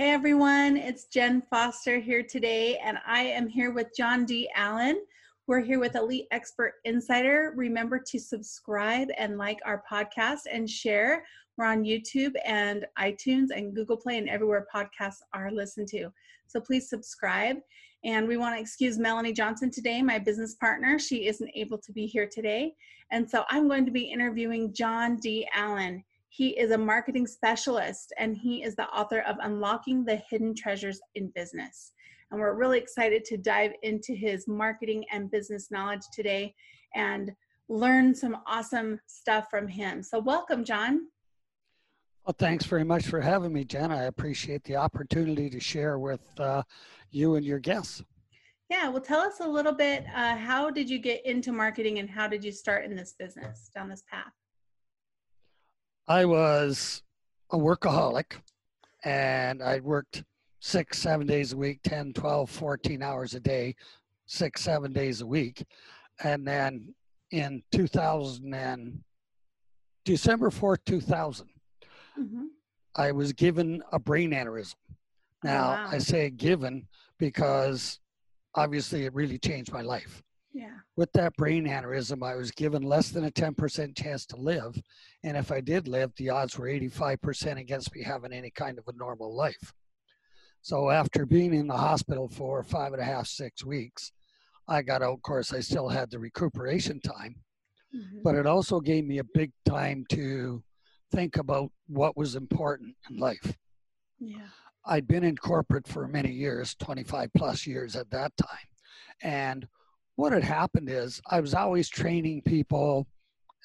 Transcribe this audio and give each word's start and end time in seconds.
Hey 0.00 0.12
everyone, 0.12 0.78
it's 0.78 1.04
Jen 1.04 1.42
Foster 1.50 1.98
here 1.98 2.22
today, 2.22 2.78
and 2.78 2.96
I 3.06 3.20
am 3.20 3.46
here 3.46 3.70
with 3.70 3.88
John 3.94 4.24
D. 4.24 4.48
Allen. 4.56 4.98
We're 5.46 5.60
here 5.60 5.78
with 5.78 5.94
Elite 5.94 6.26
Expert 6.30 6.76
Insider. 6.86 7.52
Remember 7.54 8.02
to 8.06 8.18
subscribe 8.18 9.08
and 9.18 9.36
like 9.36 9.58
our 9.66 9.82
podcast 9.92 10.44
and 10.50 10.70
share. 10.70 11.22
We're 11.58 11.66
on 11.66 11.84
YouTube 11.84 12.32
and 12.46 12.86
iTunes 12.98 13.48
and 13.54 13.74
Google 13.74 13.98
Play 13.98 14.16
and 14.16 14.26
everywhere 14.26 14.66
podcasts 14.74 15.20
are 15.34 15.52
listened 15.52 15.88
to. 15.88 16.08
So 16.46 16.62
please 16.62 16.88
subscribe. 16.88 17.58
And 18.02 18.26
we 18.26 18.38
want 18.38 18.56
to 18.56 18.60
excuse 18.62 18.96
Melanie 18.96 19.34
Johnson 19.34 19.70
today, 19.70 20.00
my 20.00 20.18
business 20.18 20.54
partner. 20.54 20.98
She 20.98 21.26
isn't 21.26 21.50
able 21.54 21.76
to 21.76 21.92
be 21.92 22.06
here 22.06 22.26
today. 22.26 22.72
And 23.12 23.30
so 23.30 23.44
I'm 23.50 23.68
going 23.68 23.84
to 23.84 23.92
be 23.92 24.10
interviewing 24.10 24.72
John 24.72 25.16
D. 25.16 25.46
Allen. 25.54 26.02
He 26.32 26.50
is 26.50 26.70
a 26.70 26.78
marketing 26.78 27.26
specialist 27.26 28.12
and 28.16 28.36
he 28.36 28.62
is 28.62 28.76
the 28.76 28.86
author 28.86 29.20
of 29.22 29.36
Unlocking 29.40 30.04
the 30.04 30.22
Hidden 30.30 30.54
Treasures 30.54 31.00
in 31.16 31.32
Business. 31.34 31.92
And 32.30 32.40
we're 32.40 32.54
really 32.54 32.78
excited 32.78 33.24
to 33.24 33.36
dive 33.36 33.72
into 33.82 34.14
his 34.14 34.46
marketing 34.46 35.04
and 35.12 35.28
business 35.28 35.72
knowledge 35.72 36.04
today 36.12 36.54
and 36.94 37.32
learn 37.68 38.14
some 38.14 38.36
awesome 38.46 39.00
stuff 39.08 39.46
from 39.50 39.66
him. 39.66 40.04
So, 40.04 40.20
welcome, 40.20 40.64
John. 40.64 41.08
Well, 42.24 42.36
thanks 42.38 42.64
very 42.64 42.84
much 42.84 43.06
for 43.06 43.20
having 43.20 43.52
me, 43.52 43.64
Jen. 43.64 43.90
I 43.90 44.04
appreciate 44.04 44.62
the 44.62 44.76
opportunity 44.76 45.50
to 45.50 45.58
share 45.58 45.98
with 45.98 46.22
uh, 46.38 46.62
you 47.10 47.34
and 47.34 47.44
your 47.44 47.58
guests. 47.58 48.04
Yeah, 48.68 48.88
well, 48.88 49.02
tell 49.02 49.20
us 49.20 49.40
a 49.40 49.48
little 49.48 49.72
bit. 49.72 50.04
Uh, 50.14 50.36
how 50.36 50.70
did 50.70 50.88
you 50.88 51.00
get 51.00 51.26
into 51.26 51.50
marketing 51.50 51.98
and 51.98 52.08
how 52.08 52.28
did 52.28 52.44
you 52.44 52.52
start 52.52 52.84
in 52.84 52.94
this 52.94 53.16
business 53.18 53.68
down 53.74 53.88
this 53.88 54.04
path? 54.08 54.32
I 56.10 56.24
was 56.24 57.04
a 57.52 57.56
workaholic 57.56 58.32
and 59.04 59.62
I 59.62 59.78
worked 59.78 60.24
six, 60.58 60.98
seven 60.98 61.24
days 61.24 61.52
a 61.52 61.56
week, 61.56 61.78
10, 61.84 62.14
12, 62.14 62.50
14 62.50 63.00
hours 63.00 63.34
a 63.36 63.40
day, 63.40 63.76
six, 64.26 64.60
seven 64.60 64.92
days 64.92 65.20
a 65.20 65.26
week. 65.26 65.64
And 66.24 66.44
then 66.44 66.96
in 67.30 67.62
2000 67.70 68.52
and 68.52 69.04
December 70.04 70.50
4th, 70.50 70.78
2000, 70.84 71.46
mm-hmm. 72.18 72.44
I 72.96 73.12
was 73.12 73.32
given 73.32 73.80
a 73.92 74.00
brain 74.00 74.32
aneurysm. 74.32 74.74
Oh, 74.90 74.96
now, 75.44 75.62
oh, 75.62 75.84
wow. 75.84 75.88
I 75.92 75.98
say 75.98 76.28
given 76.30 76.88
because 77.20 78.00
obviously 78.56 79.04
it 79.04 79.14
really 79.14 79.38
changed 79.38 79.72
my 79.72 79.82
life. 79.82 80.24
Yeah. 80.52 80.78
With 80.96 81.12
that 81.12 81.36
brain 81.36 81.66
aneurysm, 81.66 82.26
I 82.26 82.34
was 82.34 82.50
given 82.50 82.82
less 82.82 83.10
than 83.10 83.24
a 83.24 83.30
10% 83.30 83.96
chance 83.96 84.26
to 84.26 84.36
live. 84.36 84.80
And 85.22 85.36
if 85.36 85.52
I 85.52 85.60
did 85.60 85.86
live, 85.86 86.12
the 86.16 86.30
odds 86.30 86.58
were 86.58 86.66
85% 86.66 87.58
against 87.58 87.94
me 87.94 88.02
having 88.02 88.32
any 88.32 88.50
kind 88.50 88.78
of 88.78 88.88
a 88.88 88.96
normal 88.96 89.34
life. 89.34 89.72
So 90.62 90.90
after 90.90 91.24
being 91.24 91.54
in 91.54 91.68
the 91.68 91.76
hospital 91.76 92.28
for 92.28 92.62
five 92.62 92.92
and 92.92 93.00
a 93.00 93.04
half, 93.04 93.26
six 93.26 93.64
weeks, 93.64 94.12
I 94.68 94.82
got 94.82 95.02
out. 95.02 95.14
Of 95.14 95.22
course, 95.22 95.52
I 95.52 95.60
still 95.60 95.88
had 95.88 96.10
the 96.10 96.18
recuperation 96.18 97.00
time, 97.00 97.36
mm-hmm. 97.94 98.18
but 98.22 98.34
it 98.34 98.46
also 98.46 98.80
gave 98.80 99.04
me 99.04 99.18
a 99.18 99.24
big 99.24 99.52
time 99.64 100.04
to 100.10 100.62
think 101.12 101.36
about 101.36 101.70
what 101.88 102.16
was 102.16 102.36
important 102.36 102.94
in 103.08 103.18
life. 103.18 103.56
Yeah. 104.18 104.48
I'd 104.84 105.08
been 105.08 105.24
in 105.24 105.36
corporate 105.36 105.88
for 105.88 106.06
many 106.06 106.30
years, 106.30 106.74
25 106.76 107.30
plus 107.36 107.66
years 107.66 107.96
at 107.96 108.10
that 108.10 108.36
time. 108.36 108.68
And 109.22 109.66
what 110.20 110.32
had 110.34 110.44
happened 110.44 110.90
is 110.90 111.18
I 111.30 111.40
was 111.40 111.54
always 111.54 111.88
training 111.88 112.42
people 112.42 113.06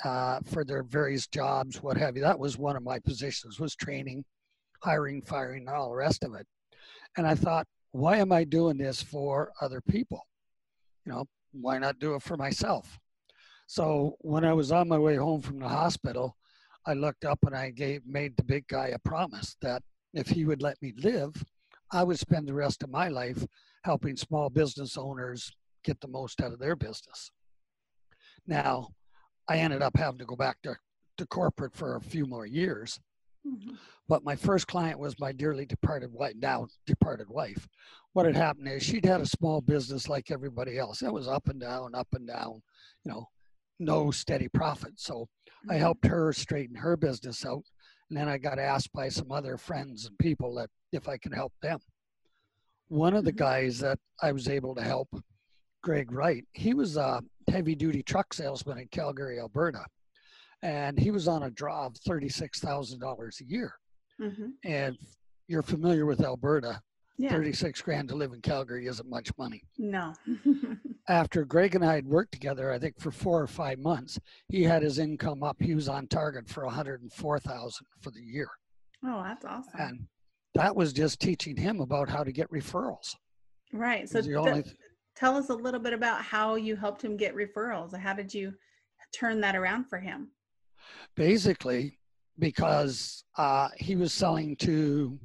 uh, 0.05 0.39
for 0.45 0.63
their 0.63 0.83
various 0.83 1.27
jobs, 1.27 1.83
what 1.83 1.97
have 1.97 2.15
you. 2.15 2.21
That 2.21 2.39
was 2.39 2.57
one 2.57 2.77
of 2.77 2.83
my 2.83 2.97
positions 2.97 3.59
was 3.59 3.75
training, 3.75 4.23
hiring, 4.81 5.21
firing, 5.21 5.67
and 5.67 5.75
all 5.75 5.89
the 5.89 5.97
rest 5.97 6.23
of 6.23 6.33
it. 6.33 6.47
And 7.17 7.27
I 7.27 7.35
thought, 7.35 7.67
why 7.91 8.19
am 8.19 8.31
I 8.31 8.45
doing 8.45 8.77
this 8.77 9.01
for 9.01 9.51
other 9.59 9.81
people? 9.81 10.21
You 11.05 11.11
know, 11.11 11.25
why 11.51 11.77
not 11.77 11.99
do 11.99 12.15
it 12.15 12.21
for 12.21 12.37
myself? 12.37 12.99
So 13.67 14.15
when 14.19 14.45
I 14.45 14.53
was 14.53 14.71
on 14.71 14.87
my 14.87 14.97
way 14.97 15.17
home 15.17 15.41
from 15.41 15.59
the 15.59 15.67
hospital, 15.67 16.37
I 16.85 16.93
looked 16.93 17.25
up 17.25 17.39
and 17.45 17.53
I 17.53 17.71
gave 17.71 18.07
made 18.07 18.37
the 18.37 18.45
big 18.45 18.65
guy 18.69 18.93
a 18.93 18.99
promise 18.99 19.57
that 19.61 19.83
if 20.13 20.29
he 20.29 20.45
would 20.45 20.61
let 20.61 20.81
me 20.81 20.93
live, 20.95 21.33
I 21.91 22.05
would 22.05 22.17
spend 22.17 22.47
the 22.47 22.53
rest 22.53 22.81
of 22.81 22.89
my 22.89 23.09
life 23.09 23.45
helping 23.83 24.15
small 24.15 24.49
business 24.49 24.97
owners 24.97 25.51
get 25.85 26.01
the 26.01 26.07
most 26.07 26.41
out 26.41 26.51
of 26.51 26.59
their 26.59 26.75
business. 26.75 27.31
Now, 28.47 28.89
I 29.47 29.57
ended 29.57 29.81
up 29.81 29.95
having 29.95 30.19
to 30.19 30.25
go 30.25 30.35
back 30.35 30.57
to, 30.63 30.75
to 31.17 31.27
corporate 31.27 31.75
for 31.75 31.95
a 31.95 32.01
few 32.01 32.25
more 32.25 32.45
years. 32.45 32.99
Mm-hmm. 33.47 33.75
But 34.07 34.23
my 34.23 34.35
first 34.35 34.67
client 34.67 34.99
was 34.99 35.19
my 35.19 35.31
dearly 35.31 35.65
departed 35.65 36.11
wife, 36.11 36.33
now 36.37 36.67
departed 36.87 37.29
wife. 37.29 37.67
What 38.13 38.25
had 38.25 38.35
happened 38.35 38.67
is 38.67 38.81
she'd 38.81 39.05
had 39.05 39.21
a 39.21 39.25
small 39.25 39.61
business 39.61 40.09
like 40.09 40.31
everybody 40.31 40.79
else. 40.79 41.01
It 41.01 41.13
was 41.13 41.27
up 41.27 41.47
and 41.47 41.59
down, 41.59 41.93
up 41.93 42.07
and 42.13 42.27
down, 42.27 42.61
you 43.03 43.11
know, 43.11 43.27
no 43.79 44.09
steady 44.09 44.47
profit. 44.47 44.93
So 44.95 45.21
mm-hmm. 45.21 45.71
I 45.71 45.75
helped 45.75 46.05
her 46.05 46.33
straighten 46.33 46.75
her 46.75 46.97
business 46.97 47.45
out. 47.45 47.63
And 48.09 48.17
then 48.17 48.29
I 48.29 48.37
got 48.37 48.59
asked 48.59 48.93
by 48.93 49.09
some 49.09 49.31
other 49.31 49.57
friends 49.57 50.05
and 50.05 50.17
people 50.17 50.55
that 50.55 50.69
if 50.91 51.07
I 51.07 51.17
could 51.17 51.33
help 51.33 51.53
them. 51.61 51.79
One 52.87 53.15
of 53.15 53.25
the 53.25 53.31
mm-hmm. 53.31 53.37
guys 53.37 53.79
that 53.79 53.99
I 54.21 54.31
was 54.31 54.47
able 54.47 54.75
to 54.75 54.83
help 54.83 55.09
Greg 55.85 56.11
Wright. 56.11 56.43
He 56.53 56.73
was 56.73 56.97
a 56.97 57.21
heavy 57.47 57.75
duty 57.75 58.01
truck 58.01 58.33
salesman 58.33 58.79
in 58.79 58.87
Calgary, 58.87 59.39
Alberta. 59.39 59.85
And 60.63 60.97
he 60.99 61.11
was 61.11 61.27
on 61.27 61.43
a 61.43 61.51
draw 61.51 61.85
of 61.85 61.93
$36,000 61.93 63.41
a 63.41 63.45
year. 63.45 63.71
Mm-hmm. 64.19 64.47
And 64.63 64.97
you're 65.47 65.61
familiar 65.61 66.07
with 66.07 66.21
Alberta. 66.21 66.81
Yeah. 67.17 67.29
36 67.29 67.81
grand 67.83 68.09
to 68.09 68.15
live 68.15 68.33
in 68.33 68.41
Calgary 68.41 68.87
isn't 68.87 69.07
much 69.07 69.29
money. 69.37 69.61
No. 69.77 70.13
After 71.07 71.45
Greg 71.45 71.75
and 71.75 71.85
I 71.85 71.93
had 71.93 72.07
worked 72.07 72.31
together, 72.31 72.71
I 72.71 72.79
think 72.79 72.99
for 72.99 73.11
four 73.11 73.41
or 73.41 73.47
five 73.47 73.77
months, 73.77 74.19
he 74.49 74.63
had 74.63 74.81
his 74.81 74.97
income 74.97 75.43
up. 75.43 75.55
He 75.61 75.75
was 75.75 75.87
on 75.87 76.07
target 76.07 76.49
for 76.49 76.65
104,000 76.65 77.87
for 78.01 78.09
the 78.09 78.21
year. 78.21 78.49
Oh, 79.05 79.21
that's 79.23 79.45
awesome. 79.45 79.79
And 79.79 80.07
that 80.55 80.75
was 80.75 80.91
just 80.91 81.21
teaching 81.21 81.55
him 81.55 81.79
about 81.79 82.09
how 82.09 82.23
to 82.23 82.31
get 82.31 82.51
referrals. 82.51 83.15
Right. 83.71 84.09
So 84.09 84.21
the 84.21 84.35
only 84.35 84.63
tell 85.15 85.37
us 85.37 85.49
a 85.49 85.53
little 85.53 85.79
bit 85.79 85.93
about 85.93 86.21
how 86.21 86.55
you 86.55 86.75
helped 86.75 87.03
him 87.03 87.17
get 87.17 87.35
referrals. 87.35 87.95
How 87.95 88.13
did 88.13 88.33
you 88.33 88.53
turn 89.13 89.41
that 89.41 89.55
around 89.55 89.85
for 89.85 89.97
him? 89.97 90.29
Basically, 91.15 91.97
because 92.39 93.23
uh, 93.37 93.69
he 93.77 93.95
was 93.95 94.13
selling 94.13 94.55
to 94.57 95.17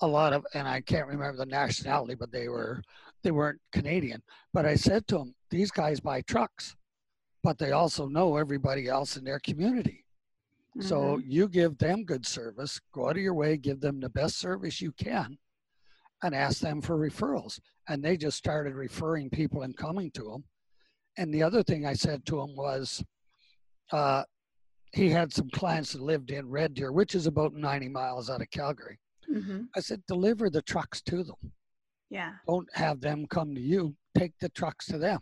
a 0.00 0.06
lot 0.06 0.32
of, 0.32 0.44
and 0.54 0.66
I 0.66 0.80
can't 0.80 1.06
remember 1.06 1.36
the 1.38 1.46
nationality, 1.46 2.14
but 2.14 2.32
they 2.32 2.48
were 2.48 2.82
they 3.22 3.30
weren't 3.30 3.60
Canadian. 3.72 4.22
But 4.52 4.66
I 4.66 4.74
said 4.74 5.06
to 5.08 5.18
him, 5.18 5.34
these 5.50 5.70
guys 5.70 5.98
buy 5.98 6.20
trucks, 6.22 6.76
but 7.42 7.58
they 7.58 7.72
also 7.72 8.06
know 8.06 8.36
everybody 8.36 8.88
else 8.88 9.16
in 9.16 9.24
their 9.24 9.38
community. 9.38 10.04
Mm-hmm. 10.76 10.86
So 10.86 11.18
you 11.24 11.48
give 11.48 11.78
them 11.78 12.04
good 12.04 12.26
service, 12.26 12.80
go 12.92 13.08
out 13.08 13.16
of 13.16 13.22
your 13.22 13.34
way, 13.34 13.56
give 13.56 13.80
them 13.80 14.00
the 14.00 14.10
best 14.10 14.38
service 14.38 14.80
you 14.80 14.92
can, 14.92 15.38
and 16.24 16.34
asked 16.34 16.62
them 16.62 16.80
for 16.80 16.96
referrals. 16.96 17.60
And 17.88 18.02
they 18.02 18.16
just 18.16 18.38
started 18.38 18.74
referring 18.74 19.28
people 19.28 19.62
and 19.62 19.76
coming 19.76 20.10
to 20.12 20.24
them. 20.24 20.44
And 21.18 21.32
the 21.32 21.42
other 21.42 21.62
thing 21.62 21.86
I 21.86 21.92
said 21.92 22.24
to 22.26 22.40
him 22.40 22.56
was, 22.56 23.04
uh, 23.92 24.24
he 24.92 25.10
had 25.10 25.32
some 25.32 25.50
clients 25.50 25.92
that 25.92 26.00
lived 26.00 26.30
in 26.30 26.48
Red 26.48 26.74
Deer, 26.74 26.92
which 26.92 27.14
is 27.14 27.26
about 27.26 27.52
90 27.52 27.88
miles 27.88 28.30
out 28.30 28.40
of 28.40 28.50
Calgary. 28.50 28.98
Mm-hmm. 29.30 29.64
I 29.76 29.80
said, 29.80 30.02
deliver 30.08 30.48
the 30.48 30.62
trucks 30.62 31.02
to 31.02 31.22
them. 31.22 31.52
Yeah. 32.10 32.32
Don't 32.48 32.68
have 32.74 33.00
them 33.00 33.26
come 33.28 33.54
to 33.54 33.60
you. 33.60 33.94
Take 34.16 34.32
the 34.40 34.48
trucks 34.50 34.86
to 34.86 34.98
them. 34.98 35.20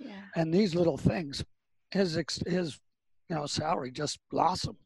Yeah. 0.00 0.22
And 0.36 0.52
these 0.52 0.74
little 0.74 0.96
things, 0.96 1.44
his 1.90 2.14
his 2.46 2.78
you 3.28 3.36
know 3.36 3.46
salary 3.46 3.90
just 3.90 4.20
blossomed. 4.30 4.76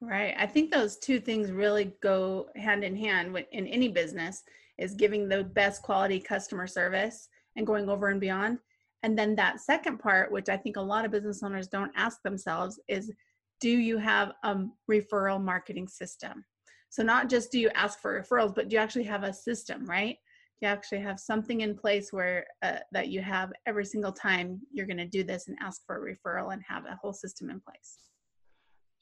Right. 0.00 0.34
I 0.38 0.46
think 0.46 0.72
those 0.72 0.96
two 0.96 1.20
things 1.20 1.50
really 1.50 1.92
go 2.02 2.48
hand 2.56 2.82
in 2.82 2.96
hand 2.96 3.36
in 3.52 3.66
any 3.66 3.88
business 3.88 4.42
is 4.80 4.94
giving 4.94 5.28
the 5.28 5.44
best 5.44 5.82
quality 5.82 6.18
customer 6.18 6.66
service 6.66 7.28
and 7.56 7.66
going 7.66 7.88
over 7.88 8.08
and 8.08 8.20
beyond. 8.20 8.58
And 9.02 9.18
then 9.18 9.34
that 9.36 9.60
second 9.60 9.98
part, 9.98 10.32
which 10.32 10.48
I 10.48 10.56
think 10.56 10.76
a 10.76 10.80
lot 10.80 11.04
of 11.04 11.10
business 11.10 11.42
owners 11.42 11.68
don't 11.68 11.92
ask 11.96 12.22
themselves, 12.22 12.80
is 12.88 13.12
do 13.60 13.70
you 13.70 13.98
have 13.98 14.32
a 14.42 14.64
referral 14.90 15.42
marketing 15.42 15.88
system? 15.88 16.44
So 16.88 17.02
not 17.02 17.28
just 17.28 17.52
do 17.52 17.60
you 17.60 17.70
ask 17.74 18.00
for 18.00 18.20
referrals, 18.20 18.54
but 18.54 18.68
do 18.68 18.74
you 18.74 18.80
actually 18.80 19.04
have 19.04 19.22
a 19.22 19.32
system, 19.32 19.86
right? 19.86 20.16
Do 20.60 20.66
you 20.66 20.68
actually 20.68 21.00
have 21.00 21.20
something 21.20 21.60
in 21.60 21.76
place 21.76 22.12
where 22.12 22.46
uh, 22.62 22.78
that 22.92 23.08
you 23.08 23.22
have 23.22 23.52
every 23.66 23.84
single 23.84 24.12
time 24.12 24.60
you're 24.72 24.86
going 24.86 24.96
to 24.98 25.06
do 25.06 25.22
this 25.22 25.48
and 25.48 25.56
ask 25.60 25.82
for 25.86 25.96
a 25.96 26.14
referral 26.14 26.52
and 26.52 26.62
have 26.68 26.84
a 26.84 26.98
whole 27.00 27.12
system 27.12 27.48
in 27.48 27.60
place. 27.60 28.09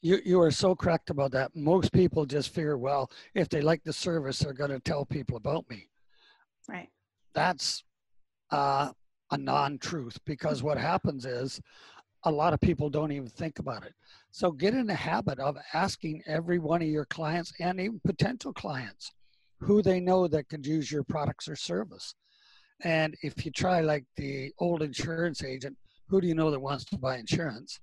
You 0.00 0.20
you 0.24 0.40
are 0.40 0.50
so 0.50 0.74
correct 0.76 1.10
about 1.10 1.32
that. 1.32 1.54
Most 1.56 1.92
people 1.92 2.24
just 2.24 2.54
figure, 2.54 2.78
well, 2.78 3.10
if 3.34 3.48
they 3.48 3.60
like 3.60 3.82
the 3.84 3.92
service, 3.92 4.38
they're 4.38 4.52
going 4.52 4.70
to 4.70 4.80
tell 4.80 5.04
people 5.04 5.36
about 5.36 5.68
me. 5.68 5.88
Right. 6.68 6.88
That's 7.34 7.82
uh, 8.50 8.90
a 9.30 9.38
non-truth 9.38 10.18
because 10.24 10.62
what 10.62 10.78
happens 10.78 11.26
is 11.26 11.60
a 12.24 12.30
lot 12.30 12.52
of 12.52 12.60
people 12.60 12.90
don't 12.90 13.12
even 13.12 13.28
think 13.28 13.58
about 13.58 13.84
it. 13.84 13.94
So 14.30 14.50
get 14.50 14.74
in 14.74 14.86
the 14.86 14.94
habit 14.94 15.38
of 15.38 15.56
asking 15.72 16.22
every 16.26 16.58
one 16.58 16.82
of 16.82 16.88
your 16.88 17.06
clients 17.06 17.52
and 17.60 17.80
even 17.80 18.00
potential 18.04 18.52
clients 18.52 19.10
who 19.60 19.82
they 19.82 20.00
know 20.00 20.28
that 20.28 20.48
could 20.48 20.66
use 20.66 20.90
your 20.90 21.04
products 21.04 21.48
or 21.48 21.56
service. 21.56 22.14
And 22.82 23.16
if 23.22 23.44
you 23.44 23.50
try 23.50 23.80
like 23.80 24.04
the 24.16 24.52
old 24.58 24.82
insurance 24.82 25.42
agent, 25.42 25.76
who 26.08 26.20
do 26.20 26.28
you 26.28 26.34
know 26.34 26.50
that 26.50 26.60
wants 26.60 26.84
to 26.86 26.98
buy 26.98 27.18
insurance? 27.18 27.80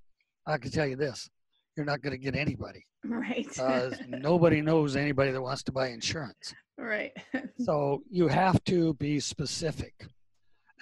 I 0.47 0.57
can 0.57 0.71
tell 0.71 0.87
you 0.87 0.95
this, 0.95 1.29
you're 1.75 1.85
not 1.85 2.01
going 2.01 2.11
to 2.11 2.17
get 2.17 2.35
anybody. 2.35 2.85
Right. 3.03 3.47
Uh, 3.59 3.91
nobody 4.07 4.61
knows 4.61 4.95
anybody 4.95 5.31
that 5.31 5.41
wants 5.41 5.63
to 5.63 5.71
buy 5.71 5.89
insurance. 5.89 6.53
right. 6.77 7.11
So 7.57 8.03
you 8.09 8.27
have 8.27 8.61
to 8.65 8.95
be 8.95 9.17
specific. 9.21 9.93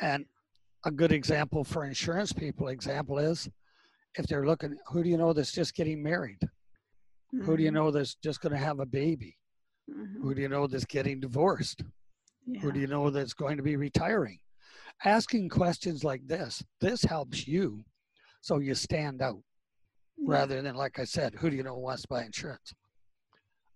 And 0.01 0.25
a 0.86 0.90
good 0.92 1.12
example 1.12 1.63
for 1.63 1.86
insurance 1.86 2.34
people 2.34 2.69
example 2.69 3.19
is 3.19 3.48
if 4.18 4.25
they're 4.25 4.45
looking, 4.48 4.75
who 4.88 5.04
do 5.04 5.10
you 5.10 5.18
know 5.18 5.34
that's 5.34 5.51
just 5.51 5.75
getting 5.75 6.01
married? 6.01 6.40
Who 7.44 7.56
do 7.57 7.62
you 7.63 7.69
Mhm, 7.69 7.74
know 7.75 7.92
that's 7.92 8.16
just 8.16 8.42
going 8.42 8.54
to 8.54 8.57
have 8.57 8.80
a 8.80 8.88
baby? 8.88 9.38
mhm. 9.88 10.19
Who 10.24 10.34
do 10.34 10.42
you 10.42 10.50
know 10.50 10.66
that's 10.66 10.86
getting 10.86 11.19
divorced? 11.19 11.84
Who 12.62 12.72
do 12.72 12.80
you 12.80 12.88
know 12.88 13.10
that's 13.12 13.34
going 13.36 13.57
to 13.57 13.63
be 13.63 13.75
retiring? 13.75 14.40
Asking 15.06 15.50
questions 15.50 16.04
like 16.04 16.25
this, 16.28 16.63
this 16.81 17.04
helps 17.04 17.48
you 17.48 17.86
so 18.42 18.57
you 18.57 18.74
stand 18.74 19.22
out 19.22 19.36
Yeah. 19.38 19.52
Rather 20.18 20.62
than, 20.62 20.75
like 20.75 21.00
I 21.00 21.04
said, 21.06 21.36
who 21.36 21.50
do 21.50 21.56
you 21.56 21.63
know 21.63 21.75
wants 21.75 22.04
to 22.04 22.07
buy 22.07 22.24
insurance? 22.24 22.74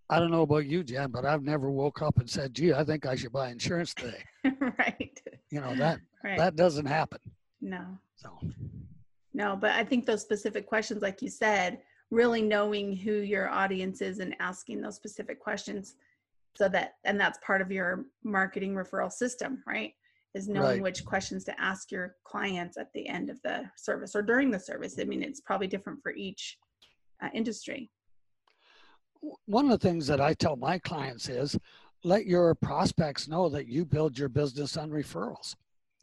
I 0.09 0.19
don't 0.19 0.31
know 0.31 0.43
about 0.43 0.65
you, 0.65 0.83
Jen, 0.83 1.11
but 1.11 1.25
I've 1.25 1.43
never 1.43 1.69
woke 1.69 2.01
up 2.01 2.17
and 2.19 2.29
said, 2.29 2.53
gee, 2.53 2.73
I 2.73 2.83
think 2.85 3.05
I 3.05 3.15
should 3.15 3.33
buy 3.33 3.49
insurance 3.49 3.93
today. 3.93 4.23
right. 4.77 5.21
You 5.51 5.59
know, 5.61 5.75
that 5.75 5.99
Right. 6.23 6.37
that 6.37 6.55
doesn't 6.55 6.85
happen. 6.85 7.19
no. 7.61 7.97
So 8.15 8.39
No, 9.33 9.55
but 9.55 9.71
I 9.71 9.83
think 9.83 10.05
those 10.05 10.21
specific 10.21 10.65
questions, 10.65 11.01
like 11.01 11.21
you 11.21 11.29
said, 11.29 11.79
really 12.09 12.41
knowing 12.41 12.95
who 12.95 13.15
your 13.15 13.49
audience 13.49 14.01
is 14.01 14.19
and 14.19 14.35
asking 14.39 14.81
those 14.81 14.95
specific 14.95 15.39
questions 15.39 15.95
so 16.55 16.67
that, 16.69 16.95
and 17.03 17.19
that's 17.19 17.37
part 17.45 17.61
of 17.61 17.71
your 17.71 18.05
marketing 18.23 18.73
referral 18.73 19.11
system, 19.11 19.61
right? 19.67 19.93
Is 20.37 20.47
knowing 20.47 20.65
Right. 20.67 20.81
which 20.83 21.03
questions 21.03 21.43
to 21.45 21.59
ask 21.59 21.91
your 21.91 22.15
clients 22.23 22.77
at 22.77 22.93
the 22.93 23.07
end 23.07 23.31
of 23.31 23.41
the 23.41 23.57
service 23.75 24.15
or 24.15 24.21
during 24.21 24.51
the 24.51 24.59
service. 24.59 24.99
I 24.99 25.03
mean, 25.03 25.23
it's 25.23 25.41
probably 25.41 25.65
different 25.65 25.99
for 26.03 26.11
each 26.11 26.59
uh, 27.23 27.29
industry. 27.33 27.89
one 29.45 29.65
of 29.65 29.71
the 29.71 29.79
things 29.89 30.05
that 30.05 30.21
I 30.21 30.35
tell 30.35 30.55
my 30.55 30.77
clients 30.77 31.27
is 31.27 31.57
let 32.03 32.27
your 32.27 32.53
prospects 32.53 33.27
know 33.27 33.49
that 33.49 33.65
you 33.65 33.83
build 33.83 34.15
your 34.15 34.29
business 34.29 34.77
on 34.77 34.91
referrals. 34.91 35.55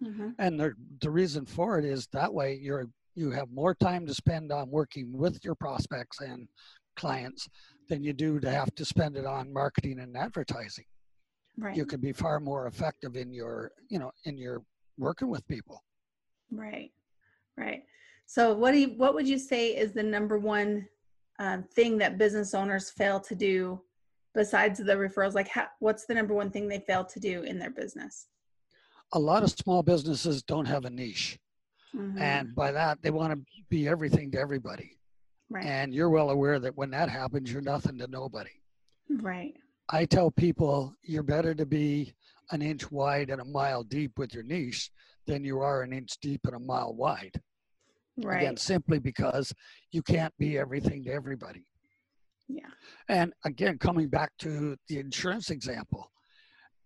Mhm. 0.03 0.35
And 0.41 0.59
the, 0.59 0.75
the 1.01 1.11
reason 1.11 1.47
for 1.47 1.79
it 1.79 1.85
is 1.85 2.09
that 2.09 2.35
way 2.35 2.55
you're 2.57 2.87
you 3.15 3.31
have 3.31 3.49
more 3.53 3.73
time 3.77 4.05
to 4.09 4.15
spend 4.15 4.51
on 4.51 4.69
working 4.69 5.13
with 5.17 5.45
your 5.45 5.55
prospects 5.55 6.21
and 6.21 6.49
clients 6.97 7.49
than 7.89 8.03
you 8.03 8.13
do 8.13 8.41
to 8.41 8.51
have 8.51 8.75
to 8.75 8.85
spend 8.85 9.17
it 9.17 9.25
on 9.25 9.53
marketing 9.53 10.01
and 10.01 10.17
advertising. 10.17 10.85
Right. 11.57 11.77
You 11.77 11.87
could 11.87 12.01
be 12.01 12.13
far 12.13 12.41
more 12.41 12.67
effective 12.67 13.17
in 13.17 13.33
your, 13.33 13.73
you 13.89 13.99
know, 13.99 14.11
in 14.25 14.37
your 14.37 14.63
working 14.99 15.29
with 15.29 15.47
people. 15.47 15.83
Right, 16.51 16.91
right. 17.57 17.83
So, 18.27 18.55
what 18.55 18.73
do 18.73 18.79
you, 18.79 18.89
what 18.97 19.15
would 19.15 19.29
you 19.29 19.39
say 19.39 19.69
is 19.77 19.93
the 19.93 20.03
number 20.03 20.39
one 20.39 20.89
um, 21.39 21.65
thing 21.75 21.99
that 21.99 22.19
business 22.19 22.55
owners 22.55 22.91
fail 22.91 23.21
to 23.21 23.35
do 23.35 23.81
besides 24.35 24.79
the 24.79 24.95
referrals? 24.95 25.35
Like, 25.35 25.49
how, 25.49 25.67
what's 25.81 26.07
the 26.07 26.15
number 26.15 26.35
one 26.35 26.51
thing 26.51 26.69
they 26.69 26.81
fail 26.81 27.05
to 27.05 27.21
do 27.21 27.43
in 27.43 27.59
their 27.59 27.71
business? 27.71 28.29
A 29.13 29.19
lot 29.19 29.43
of 29.43 29.51
small 29.51 29.83
businesses 29.83 30.43
don't 30.43 30.67
have 30.67 30.85
a 30.87 30.91
niche. 30.91 31.39
Mhm, 31.95 32.21
And 32.21 32.55
by 32.55 32.73
that, 32.73 33.01
they 33.03 33.11
want 33.11 33.33
to 33.33 33.45
be 33.69 33.87
everything 33.87 34.31
to 34.33 34.41
everybody. 34.41 34.99
right, 35.51 35.65
And 35.67 35.95
you're 35.95 36.11
well 36.11 36.31
aware 36.31 36.59
that 36.59 36.77
when 36.77 36.91
that 36.91 37.09
happens, 37.09 37.53
you're 37.53 37.63
nothing 37.63 37.99
to 37.99 38.09
nobody. 38.09 38.51
right, 39.09 39.55
I 39.91 40.05
tell 40.07 40.31
people 40.31 40.95
you're 41.03 41.23
better 41.23 41.55
to 41.55 41.67
be 41.67 42.15
an 42.51 42.63
inch 42.63 42.91
wide 42.91 43.31
and 43.31 43.41
a 43.41 43.45
mile 43.45 43.83
deep 43.83 44.19
with 44.19 44.35
your 44.35 44.43
niche 44.43 44.91
than 45.27 45.45
you 45.45 45.61
are 45.61 45.83
an 45.83 45.93
inch 45.93 46.19
deep 46.21 46.41
and 46.45 46.55
a 46.55 46.59
mile 46.59 46.95
wide. 46.95 47.41
Again, 48.19 48.29
right. 48.29 48.59
simply 48.59 48.99
because 48.99 49.53
you 49.91 50.03
can't 50.03 50.33
be 50.39 50.57
everything 50.59 51.05
to 51.05 51.13
everybody. 51.13 51.65
Yeah, 52.49 52.69
And 53.09 53.33
again, 53.45 53.79
coming 53.79 54.09
back 54.09 54.31
to 54.41 54.77
the 54.89 54.99
insurance 54.99 55.51
example, 55.51 56.11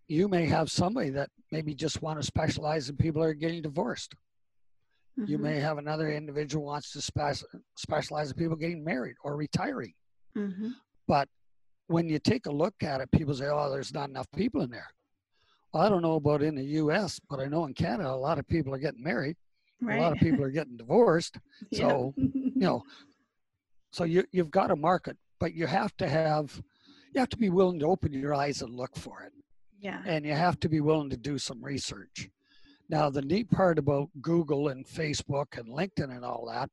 you 0.06 0.28
may 0.28 0.46
have 0.46 0.70
somebody 0.70 1.10
that 1.10 1.30
maybe 1.50 1.74
just 1.74 2.00
want 2.00 2.20
to 2.20 2.26
specialize 2.26 2.88
in 2.88 2.96
people 2.96 3.22
are 3.22 3.34
getting 3.34 3.62
divorced. 3.62 4.14
You 5.24 5.36
mhm, 5.36 5.42
may 5.42 5.58
have 5.60 5.78
another 5.78 6.10
individual 6.12 6.64
wants 6.64 6.92
to 6.92 7.00
spec- 7.02 7.42
specialize 7.76 8.30
in 8.30 8.36
people 8.36 8.56
getting 8.56 8.84
married 8.84 9.16
or 9.24 9.36
retiring. 9.36 9.94
Mm-hmm. 10.36 10.68
But 11.08 11.28
when 11.88 12.08
you 12.08 12.18
take 12.18 12.46
a 12.46 12.50
look 12.52 12.74
at 12.82 13.00
it, 13.00 13.10
people 13.10 13.34
say, 13.34 13.46
oh, 13.46 13.70
there's 13.70 13.92
not 13.92 14.08
enough 14.08 14.30
people 14.36 14.60
in 14.62 14.70
there. 14.70 14.88
Well, 15.72 15.82
I 15.82 15.88
don't 15.88 16.02
know 16.02 16.14
about 16.14 16.42
in 16.42 16.54
the 16.54 16.64
US, 16.64 17.20
but 17.28 17.40
I 17.40 17.46
know 17.46 17.64
in 17.64 17.74
Canada, 17.74 18.10
a 18.10 18.12
lot 18.12 18.38
of 18.38 18.46
people 18.46 18.74
are 18.74 18.78
getting 18.78 19.02
married. 19.02 19.36
right. 19.82 19.98
A 19.98 20.02
lot 20.02 20.12
of 20.12 20.18
people 20.18 20.44
are 20.44 20.50
getting 20.50 20.76
divorced. 20.76 21.38
So, 21.74 22.14
you 22.16 22.52
know, 22.54 22.84
so 23.90 24.04
you, 24.04 24.24
you've 24.32 24.50
got 24.50 24.70
a 24.70 24.76
market, 24.76 25.16
but 25.40 25.54
you 25.54 25.66
have 25.66 25.96
to 25.98 26.08
have, 26.08 26.60
you 27.14 27.20
have 27.20 27.28
to 27.30 27.36
be 27.36 27.50
willing 27.50 27.78
to 27.80 27.86
open 27.86 28.12
your 28.12 28.34
eyes 28.34 28.62
and 28.62 28.74
look 28.74 28.96
for 28.96 29.22
it. 29.22 29.32
yeah, 29.80 30.02
And 30.06 30.24
you 30.24 30.32
have 30.34 30.60
to 30.60 30.68
be 30.68 30.80
willing 30.80 31.10
to 31.10 31.16
do 31.16 31.38
some 31.38 31.62
research. 31.62 32.28
Now, 32.90 33.10
the 33.10 33.22
neat 33.22 33.50
part 33.50 33.78
about 33.78 34.08
Google 34.22 34.68
and 34.68 34.86
Facebook 34.86 35.58
and 35.58 35.68
LinkedIn 35.68 36.14
and 36.14 36.24
all 36.24 36.46
that 36.52 36.70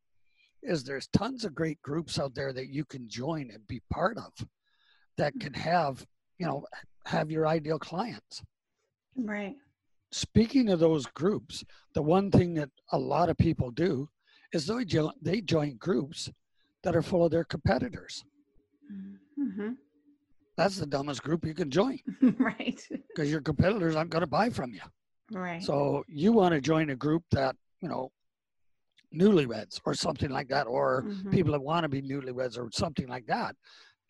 is 0.64 0.84
there's 0.84 1.08
tons 1.08 1.44
of 1.46 1.54
great 1.54 1.82
groups 1.82 2.18
out 2.20 2.34
there 2.34 2.54
that 2.54 2.70
you 2.70 2.86
can 2.86 3.08
join 3.10 3.50
and 3.52 3.68
be 3.68 3.82
part 3.92 4.18
of 4.18 4.32
that 5.18 5.34
can 5.40 5.54
have, 5.54 6.06
you 6.38 6.46
know, 6.46 6.66
have 7.06 7.32
your 7.32 7.48
ideal 7.48 7.80
clients. 7.80 8.44
right, 9.16 9.56
Speaking 10.12 10.70
of 10.70 10.80
those 10.80 11.06
groups, 11.08 11.64
the 11.94 12.02
one 12.02 12.32
thing 12.32 12.54
that 12.56 12.70
a 12.92 12.98
lot 12.98 13.30
of 13.30 13.38
people 13.38 13.72
do 13.72 14.10
is 14.54 14.68
they 14.68 14.86
join, 14.86 15.12
they 15.22 15.42
join 15.42 15.78
groups 15.78 16.30
that 16.84 16.96
are 16.96 17.02
full 17.02 17.26
of 17.26 17.32
their 17.32 17.44
competitors. 17.44 18.24
hmm 19.38 19.72
That's 20.58 20.78
the 20.78 20.86
dumbest 20.86 21.24
group 21.24 21.46
you 21.46 21.54
can 21.54 21.70
join 21.70 22.00
right, 22.40 22.82
because 23.10 23.30
your 23.30 23.42
competitors 23.42 23.96
aren't 23.96 24.10
going 24.12 24.22
to 24.22 24.28
buy 24.28 24.50
from 24.50 24.74
you. 24.74 24.82
right, 25.32 25.62
So 25.62 26.04
you 26.08 26.32
want 26.32 26.54
to 26.54 26.62
join 26.62 26.90
a 26.92 26.96
group 26.96 27.24
that, 27.32 27.56
you 27.82 27.90
know, 27.90 28.12
newlyweds 29.14 29.80
or 29.86 29.94
something 29.94 30.30
like 30.30 30.48
that, 30.50 30.68
or 30.68 31.04
Mhm. 31.04 31.32
people 31.32 31.52
that 31.54 31.62
want 31.62 31.84
to 31.84 31.90
be 31.90 32.02
newlyweds 32.02 32.58
or 32.58 32.70
something 32.72 33.08
like 33.08 33.26
that, 33.28 33.56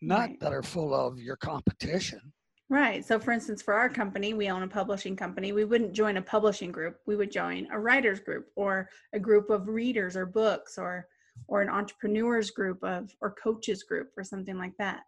not 0.06 0.20
Right. 0.30 0.40
that 0.40 0.52
are 0.52 0.62
full 0.62 0.94
of 0.94 1.18
your 1.20 1.36
competition. 1.36 2.32
Right. 2.68 3.04
So, 3.04 3.18
for 3.20 3.30
instance, 3.32 3.62
for 3.62 3.74
our 3.74 3.88
company, 3.88 4.34
we 4.34 4.48
own 4.48 4.62
a 4.62 4.68
publishing 4.68 5.14
company. 5.16 5.52
We 5.52 5.64
wouldn't 5.64 5.92
join 5.92 6.16
a 6.16 6.22
publishing 6.22 6.72
group. 6.72 6.98
We 7.06 7.14
would 7.16 7.30
join 7.30 7.68
a 7.70 7.78
writers 7.78 8.20
group 8.20 8.46
or 8.56 8.88
a 9.12 9.20
group 9.20 9.50
of 9.50 9.68
readers 9.68 10.16
or 10.16 10.26
books 10.26 10.78
or 10.78 11.06
or 11.48 11.60
an 11.60 11.68
entrepreneurs 11.68 12.50
group 12.50 12.82
of 12.82 13.14
or 13.20 13.30
coaches 13.34 13.82
group 13.82 14.08
or 14.16 14.24
something 14.24 14.56
like 14.56 14.72
that. 14.78 15.02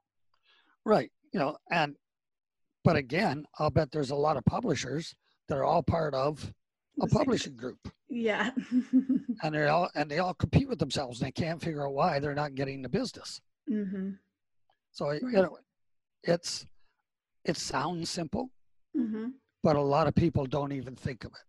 Right. 0.85 1.11
You 1.33 1.41
know, 1.41 1.57
and, 1.71 1.97
but 2.85 2.97
again, 2.97 3.45
I'll 3.59 3.71
bet 3.71 3.91
there's 3.91 4.11
a 4.11 4.15
lot 4.15 4.37
of 4.37 4.45
publishers 4.45 5.15
that 5.49 5.57
are 5.57 5.65
all 5.65 5.83
part 5.83 6.13
of 6.15 6.53
a 7.01 7.07
publishing 7.07 7.57
group 7.57 7.79
Yeah. 8.11 8.51
and 9.43 9.55
they're 9.55 9.69
all, 9.71 9.89
and 9.95 10.11
they 10.11 10.19
all 10.19 10.35
compete 10.35 10.69
with 10.69 10.79
themselves 10.79 11.21
and 11.21 11.27
they 11.29 11.33
can't 11.33 11.63
figure 11.63 11.87
out 11.87 11.95
why 11.95 12.19
they're 12.19 12.35
not 12.35 12.55
getting 12.55 12.83
the 12.83 12.89
business. 12.89 13.41
hmm 13.67 14.11
So, 14.99 15.13
you 15.13 15.31
know, 15.31 15.57
it's, 16.25 16.67
it 17.45 17.57
sounds 17.57 18.11
simple, 18.11 18.51
hmm 18.97 19.29
but 19.63 19.77
a 19.77 19.81
lot 19.81 20.09
of 20.09 20.15
people 20.15 20.45
don't 20.45 20.73
even 20.73 20.97
think 20.97 21.25
of 21.25 21.31
it. 21.31 21.45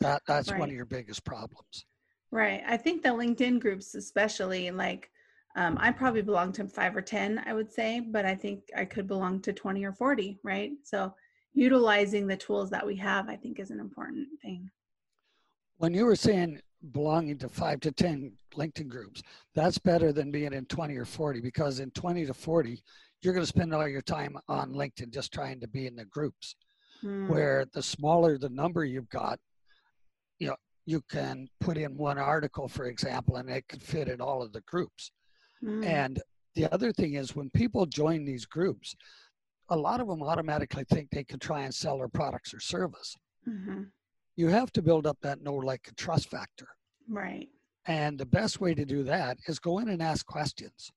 That, 0.00 0.22
that's 0.28 0.50
one 0.50 0.68
of 0.68 0.74
your 0.74 0.84
biggest 0.84 1.24
problems. 1.24 1.84
Right. 2.30 2.62
I 2.64 2.76
think 2.76 3.02
the 3.02 3.08
LinkedIn 3.08 3.58
groups, 3.58 3.96
especially, 3.96 4.70
like, 4.70 5.10
um, 5.56 5.78
I 5.80 5.90
probably 5.90 6.22
belong 6.22 6.52
to 6.52 6.68
five 6.68 6.96
or 6.96 7.02
10, 7.02 7.42
I 7.44 7.52
would 7.52 7.72
say, 7.72 7.98
but 7.98 8.24
I 8.24 8.36
think 8.36 8.62
I 8.76 8.84
could 8.84 9.08
belong 9.08 9.40
to 9.42 9.52
20 9.52 9.84
or 9.84 9.92
40, 9.92 10.38
right? 10.44 10.70
So, 10.84 11.12
utilizing 11.54 12.28
the 12.28 12.36
tools 12.36 12.70
that 12.70 12.86
we 12.86 12.94
have, 12.96 13.28
I 13.28 13.34
think, 13.34 13.58
is 13.58 13.70
an 13.70 13.80
important 13.80 14.28
thing. 14.40 14.70
When 15.78 15.92
you 15.92 16.04
were 16.04 16.16
saying 16.16 16.60
belonging 16.90 17.38
to 17.38 17.48
five 17.48 17.80
to 17.80 17.92
10 17.92 18.32
LinkedIn 18.56 18.88
groups, 18.88 19.22
that's 19.54 19.78
better 19.78 20.12
than 20.12 20.30
being 20.30 20.52
in 20.52 20.66
20 20.66 20.96
or 20.96 21.04
40 21.04 21.40
because 21.40 21.80
in 21.80 21.90
20 21.92 22.26
to 22.26 22.34
40, 22.34 22.82
you're 23.22 23.34
going 23.34 23.44
to 23.44 23.48
spend 23.48 23.72
all 23.72 23.86
your 23.86 24.02
time 24.02 24.36
on 24.48 24.72
LinkedIn 24.72 25.12
just 25.12 25.32
trying 25.32 25.60
to 25.60 25.68
be 25.68 25.86
in 25.86 25.94
the 25.94 26.04
groups. 26.06 26.56
Mm. 27.04 27.28
Where 27.28 27.64
the 27.72 27.82
smaller 27.82 28.38
the 28.38 28.48
number 28.48 28.84
you've 28.84 29.08
got, 29.08 29.38
you 30.38 30.48
know, 30.48 30.56
you 30.86 31.02
can 31.10 31.48
put 31.60 31.76
in 31.76 31.96
one 31.96 32.18
article, 32.18 32.68
for 32.68 32.86
example, 32.86 33.36
and 33.36 33.48
it 33.48 33.66
could 33.68 33.82
fit 33.82 34.08
in 34.08 34.20
all 34.20 34.42
of 34.42 34.52
the 34.52 34.60
groups. 34.62 35.10
Mm. 35.62 35.84
And 35.84 36.22
the 36.54 36.72
other 36.72 36.92
thing 36.92 37.14
is 37.14 37.34
when 37.34 37.50
people 37.50 37.86
join 37.86 38.24
these 38.24 38.44
groups, 38.44 38.94
a 39.68 39.76
lot 39.76 40.00
of 40.00 40.08
them 40.08 40.22
automatically 40.22 40.84
think 40.90 41.10
they 41.10 41.24
can 41.24 41.38
try 41.38 41.62
and 41.62 41.74
sell 41.74 41.98
their 41.98 42.08
products 42.08 42.52
or 42.52 42.60
service. 42.60 43.16
Mhm. 43.48 43.90
You 44.36 44.48
have 44.48 44.72
to 44.72 44.82
build 44.82 45.06
up 45.06 45.18
that 45.22 45.42
know, 45.42 45.54
like, 45.54 45.88
and 45.88 45.96
trust 45.96 46.28
factor. 46.30 46.68
Right. 47.08 47.48
And 47.86 48.18
the 48.18 48.26
best 48.26 48.60
way 48.60 48.74
to 48.74 48.84
do 48.84 49.02
that 49.04 49.38
is 49.46 49.58
go 49.58 49.78
in 49.78 49.88
and 49.88 50.02
ask 50.02 50.24
questions. 50.24 50.90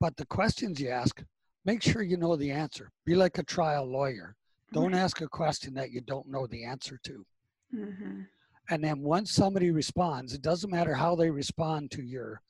But 0.00 0.16
the 0.16 0.26
questions 0.26 0.80
you 0.80 0.88
ask, 0.88 1.22
make 1.64 1.82
sure 1.82 2.02
you 2.02 2.16
know 2.16 2.36
the 2.36 2.50
answer. 2.50 2.92
Be 3.04 3.14
like 3.14 3.38
a 3.38 3.42
trial 3.42 3.84
lawyer. 3.84 4.36
Don't 4.72 4.92
Right. 4.92 5.00
ask 5.00 5.20
a 5.20 5.28
question 5.28 5.74
that 5.74 5.90
you 5.90 6.00
don't 6.00 6.28
know 6.28 6.46
the 6.46 6.64
answer 6.64 6.98
to. 7.04 7.26
Mhm. 7.72 8.28
And 8.70 8.82
then 8.82 9.00
once 9.00 9.30
somebody 9.32 9.70
responds, 9.70 10.32
it 10.32 10.42
doesn't 10.42 10.70
matter 10.70 10.94
how 10.94 11.14
they 11.14 11.30
respond 11.30 11.90
to 11.92 12.02
your 12.02 12.40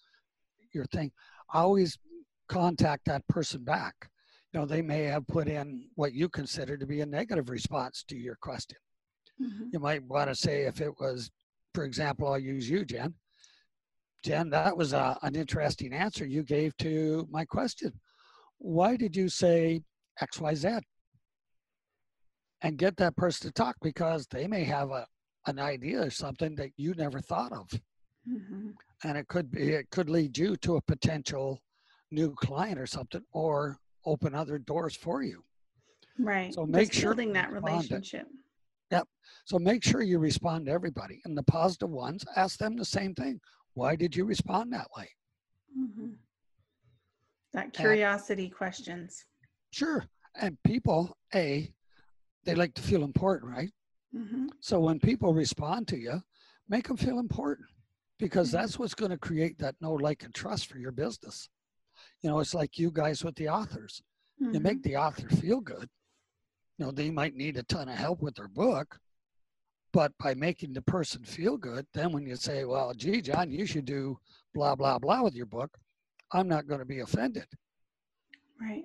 your 0.72 0.86
thing. 0.86 1.12
Always 1.50 1.96
contact 2.48 3.04
that 3.04 3.26
person 3.28 3.62
back. 3.62 4.10
You 4.52 4.58
know, 4.58 4.66
they 4.66 4.82
may 4.82 5.04
have 5.04 5.24
put 5.28 5.46
in 5.46 5.88
what 5.94 6.12
you 6.14 6.28
consider 6.28 6.76
to 6.76 6.84
be 6.86 7.00
a 7.00 7.06
negative 7.06 7.48
response 7.48 8.02
to 8.04 8.16
your 8.16 8.34
question. 8.36 8.78
Mhm. 9.40 9.72
You 9.72 9.80
might 9.80 10.04
want 10.04 10.28
to 10.30 10.34
say 10.34 10.62
if 10.62 10.80
it 10.80 10.98
was, 11.00 11.30
for 11.74 11.84
example, 11.84 12.28
I'll 12.28 12.38
use 12.38 12.68
you, 12.68 12.84
Jen. 12.84 13.14
Jen, 14.22 14.48
that 14.50 14.76
was 14.76 14.92
a, 14.92 15.18
an 15.22 15.34
interesting 15.34 15.92
answer 15.92 16.24
you 16.24 16.42
gave 16.42 16.76
to 16.78 17.26
my 17.30 17.44
question. 17.44 17.92
Why 18.58 18.96
did 18.96 19.14
you 19.14 19.28
say 19.28 19.82
XYZ? 20.22 20.80
And 22.62 22.78
get 22.78 22.96
that 22.96 23.16
person 23.16 23.48
to 23.48 23.52
talk 23.52 23.76
because 23.82 24.26
they 24.28 24.46
may 24.46 24.64
have 24.64 24.90
a, 24.90 25.06
an 25.46 25.58
idea 25.58 26.06
or 26.06 26.10
something 26.10 26.54
that 26.54 26.70
you 26.76 26.94
never 26.94 27.20
thought 27.20 27.52
of. 27.52 27.68
Mhm. 28.26 28.74
And 29.02 29.18
it 29.18 29.28
could 29.28 29.50
be, 29.50 29.72
it 29.72 29.90
could 29.90 30.08
lead 30.08 30.38
you 30.38 30.56
to 30.58 30.76
a 30.76 30.80
potential 30.82 31.60
new 32.10 32.34
client 32.34 32.78
or 32.78 32.86
something 32.86 33.22
or 33.32 33.76
open 34.06 34.34
other 34.34 34.58
doors 34.58 34.96
for 34.96 35.22
you. 35.22 35.44
Right. 36.18 36.54
So 36.54 36.64
make 36.64 36.88
Just 36.88 37.00
sure 37.00 37.10
building 37.10 37.32
that 37.34 37.50
respond 37.50 38.06
relationship. 38.94 39.08
So 39.46 39.58
make 39.58 39.84
sure 39.84 40.02
you 40.02 40.18
respond 40.18 40.66
to 40.66 40.72
everybody. 40.72 41.20
And 41.24 41.36
the 41.36 41.42
positive 41.42 41.90
ones, 41.90 42.24
ask 42.36 42.58
them 42.58 42.76
the 42.76 42.84
same 42.84 43.14
thing. 43.14 43.40
Why 43.74 43.96
did 43.96 44.14
you 44.16 44.24
respond 44.24 44.72
that 44.72 44.88
way? 44.96 45.10
Mhm. 45.76 46.16
That 47.52 47.72
curiosity 47.72 48.48
questions. 48.48 49.24
Sure. 49.70 50.04
And 50.36 50.60
people, 50.62 51.16
A, 51.34 51.72
they 52.44 52.54
like 52.54 52.74
to 52.74 52.82
feel 52.82 53.04
important, 53.04 53.50
right? 53.52 53.72
Mhm. 54.14 54.48
So 54.60 54.80
when 54.80 54.98
people 54.98 55.34
respond 55.34 55.88
to 55.88 55.98
you, 55.98 56.22
make 56.68 56.88
them 56.88 56.96
feel 56.96 57.18
important 57.18 57.68
because 58.18 58.48
Mhm. 58.48 58.52
that's 58.52 58.78
what's 58.78 58.94
going 58.94 59.10
to 59.10 59.18
create 59.18 59.58
that 59.58 59.80
know, 59.80 59.92
like, 59.94 60.22
and 60.22 60.34
trust 60.34 60.66
for 60.66 60.78
your 60.78 60.92
business. 60.92 61.48
You 62.22 62.30
know, 62.30 62.40
it's 62.40 62.54
like 62.54 62.78
you 62.78 62.90
guys 62.90 63.24
with 63.24 63.34
the 63.36 63.48
authors. 63.48 64.02
You 64.52 64.60
make 64.60 64.82
the 64.82 64.96
author 64.96 65.28
feel 65.28 65.60
good. 65.60 65.88
You 66.78 66.86
know, 66.86 66.90
they 66.90 67.10
might 67.10 67.34
need 67.34 67.56
a 67.56 67.62
ton 67.62 67.88
of 67.88 67.96
help 67.96 68.20
with 68.20 68.34
their 68.34 68.48
book, 68.48 68.98
but 69.92 70.12
by 70.18 70.34
making 70.34 70.72
the 70.72 70.82
person 70.82 71.24
feel 71.24 71.56
good, 71.56 71.86
then 71.94 72.12
when 72.12 72.26
you 72.26 72.34
say, 72.34 72.64
well, 72.64 72.92
gee, 72.94 73.20
John, 73.20 73.50
you 73.50 73.64
should 73.64 73.84
do 73.84 74.18
blah, 74.52 74.74
blah, 74.74 74.98
blah 74.98 75.22
with 75.22 75.34
your 75.34 75.46
book, 75.46 75.70
I'm 76.32 76.48
not 76.48 76.66
going 76.66 76.80
to 76.80 76.86
be 76.86 77.00
offended. 77.00 77.46
Right. 78.60 78.84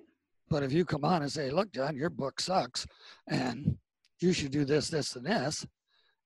But 0.49 0.63
if 0.63 0.71
you 0.71 0.85
come 0.85 1.03
on 1.03 1.23
and 1.23 1.31
say, 1.31 1.49
look, 1.49 1.71
John, 1.71 1.95
your 1.95 2.09
book 2.09 2.39
sucks 2.39 2.85
and 3.27 3.77
you 4.19 4.33
should 4.33 4.51
do 4.51 4.65
this, 4.65 4.89
this, 4.89 5.15
and 5.15 5.25
this, 5.25 5.65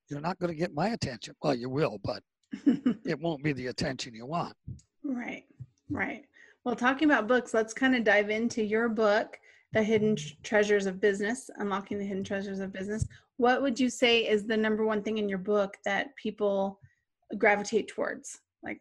you're 0.10 0.22
not 0.22 0.40
going 0.40 0.52
to 0.52 0.60
get 0.60 0.74
my 0.74 0.90
attention. 0.90 1.36
Well, 1.42 1.56
you 1.56 1.70
will, 1.70 2.00
but 2.04 2.24
it 3.06 3.20
won't 3.20 3.44
be 3.44 3.54
the 3.54 3.68
attention 3.68 4.14
you 4.14 4.26
want. 4.26 4.56
Right, 5.04 5.46
right. 5.90 6.26
Well, 6.64 6.76
talking 6.76 7.10
about 7.10 7.28
books, 7.28 7.54
let's 7.54 7.74
kind 7.74 7.96
of 7.96 8.04
dive 8.04 8.30
into 8.30 8.64
your 8.64 8.88
book, 8.90 9.40
The 9.74 9.82
Hidden 9.82 10.18
Treasures 10.44 10.86
of 10.86 11.02
Business, 11.02 11.50
Unlocking 11.58 11.98
the 11.98 12.06
Hidden 12.06 12.24
Treasures 12.24 12.60
of 12.60 12.72
Business. 12.72 13.06
What 13.38 13.62
would 13.62 13.80
you 13.80 13.90
say 13.90 14.20
is 14.20 14.46
the 14.46 14.56
number 14.56 14.86
one 14.86 15.02
thing 15.02 15.18
in 15.18 15.28
your 15.28 15.40
book 15.40 15.78
that 15.84 16.16
people 16.16 16.80
gravitate 17.38 17.88
towards? 17.88 18.40
Like, 18.64 18.80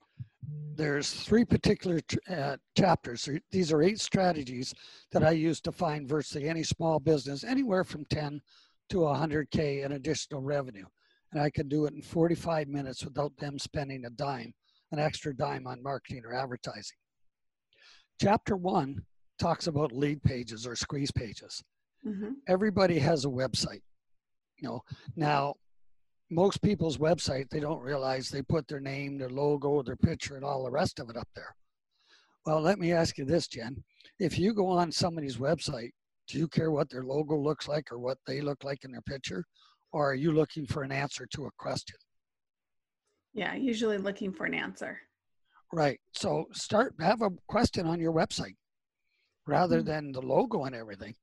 There's 0.74 1.10
three 1.10 1.46
particular 1.46 2.00
uh, 2.30 2.58
chapters. 2.76 3.28
These 3.50 3.72
are 3.72 3.82
eight 3.82 4.00
strategies 4.00 4.74
that 5.12 5.24
I 5.24 5.30
use 5.30 5.60
to 5.62 5.72
find 5.72 6.06
virtually 6.06 6.48
any 6.48 6.62
small 6.62 7.00
business, 7.00 7.42
anywhere 7.42 7.84
from 7.84 8.04
10 8.06 8.42
to 8.90 8.96
100K 8.98 9.84
in 9.84 9.92
additional 9.92 10.42
revenue. 10.42 10.86
And 11.32 11.40
I 11.40 11.48
can 11.48 11.68
do 11.68 11.86
it 11.86 11.94
in 11.94 12.02
45 12.02 12.68
minutes 12.68 13.02
without 13.02 13.34
them 13.38 13.58
spending 13.58 14.04
a 14.04 14.10
dime, 14.10 14.52
an 14.92 14.98
extra 14.98 15.34
dime 15.34 15.66
on 15.66 15.82
marketing 15.82 16.22
or 16.26 16.34
advertising. 16.34 16.98
Chapter 18.20 18.56
one 18.56 19.02
talks 19.38 19.66
about 19.66 19.92
lead 19.92 20.22
pages 20.22 20.66
or 20.66 20.76
squeeze 20.76 21.10
pages. 21.10 21.62
mhm, 22.06 22.34
everybody 22.48 22.98
has 22.98 23.24
a 23.24 23.28
website. 23.28 23.82
You 24.58 24.68
know, 24.68 24.80
now 25.16 25.54
most 26.30 26.62
people's 26.62 26.98
website, 26.98 27.48
they 27.50 27.60
don't 27.60 27.80
realize 27.80 28.28
they 28.28 28.42
put 28.42 28.66
their 28.66 28.80
name, 28.80 29.18
their 29.18 29.30
logo, 29.30 29.82
their 29.82 29.96
picture, 29.96 30.36
and 30.36 30.44
all 30.44 30.64
the 30.64 30.70
rest 30.70 30.98
of 30.98 31.10
it 31.10 31.16
up 31.16 31.28
there. 31.36 31.54
Well, 32.46 32.60
let 32.60 32.78
me 32.78 32.92
ask 32.92 33.18
you 33.18 33.24
this, 33.24 33.46
Jen. 33.46 33.84
If 34.18 34.38
you 34.38 34.52
go 34.54 34.66
on 34.66 34.90
somebody's 34.90 35.36
website, 35.36 35.90
do 36.28 36.38
you 36.38 36.48
care 36.48 36.70
what 36.70 36.88
their 36.90 37.04
logo 37.04 37.36
looks 37.36 37.68
like 37.68 37.92
or 37.92 37.98
what 37.98 38.18
they 38.26 38.40
look 38.40 38.64
like 38.64 38.84
in 38.84 38.90
their 38.92 39.02
picture? 39.02 39.44
Or 39.92 40.10
are 40.10 40.14
you 40.14 40.32
looking 40.32 40.66
for 40.66 40.82
an 40.82 40.92
answer 40.92 41.26
to 41.34 41.46
a 41.46 41.50
question? 41.58 41.96
yeah, 43.34 43.54
usually 43.54 43.98
looking 43.98 44.32
for 44.32 44.44
an 44.44 44.54
answer. 44.54 45.00
Right. 45.72 45.98
So 46.12 46.46
start 46.52 46.94
have 47.00 47.22
a 47.22 47.30
question 47.48 47.86
on 47.86 47.98
your 47.98 48.12
website 48.12 48.56
rather 49.46 49.80
Hmm. 49.80 49.86
than 49.86 50.12
the 50.12 50.22
logo 50.22 50.64
and 50.64 50.74
everything. 50.74 51.14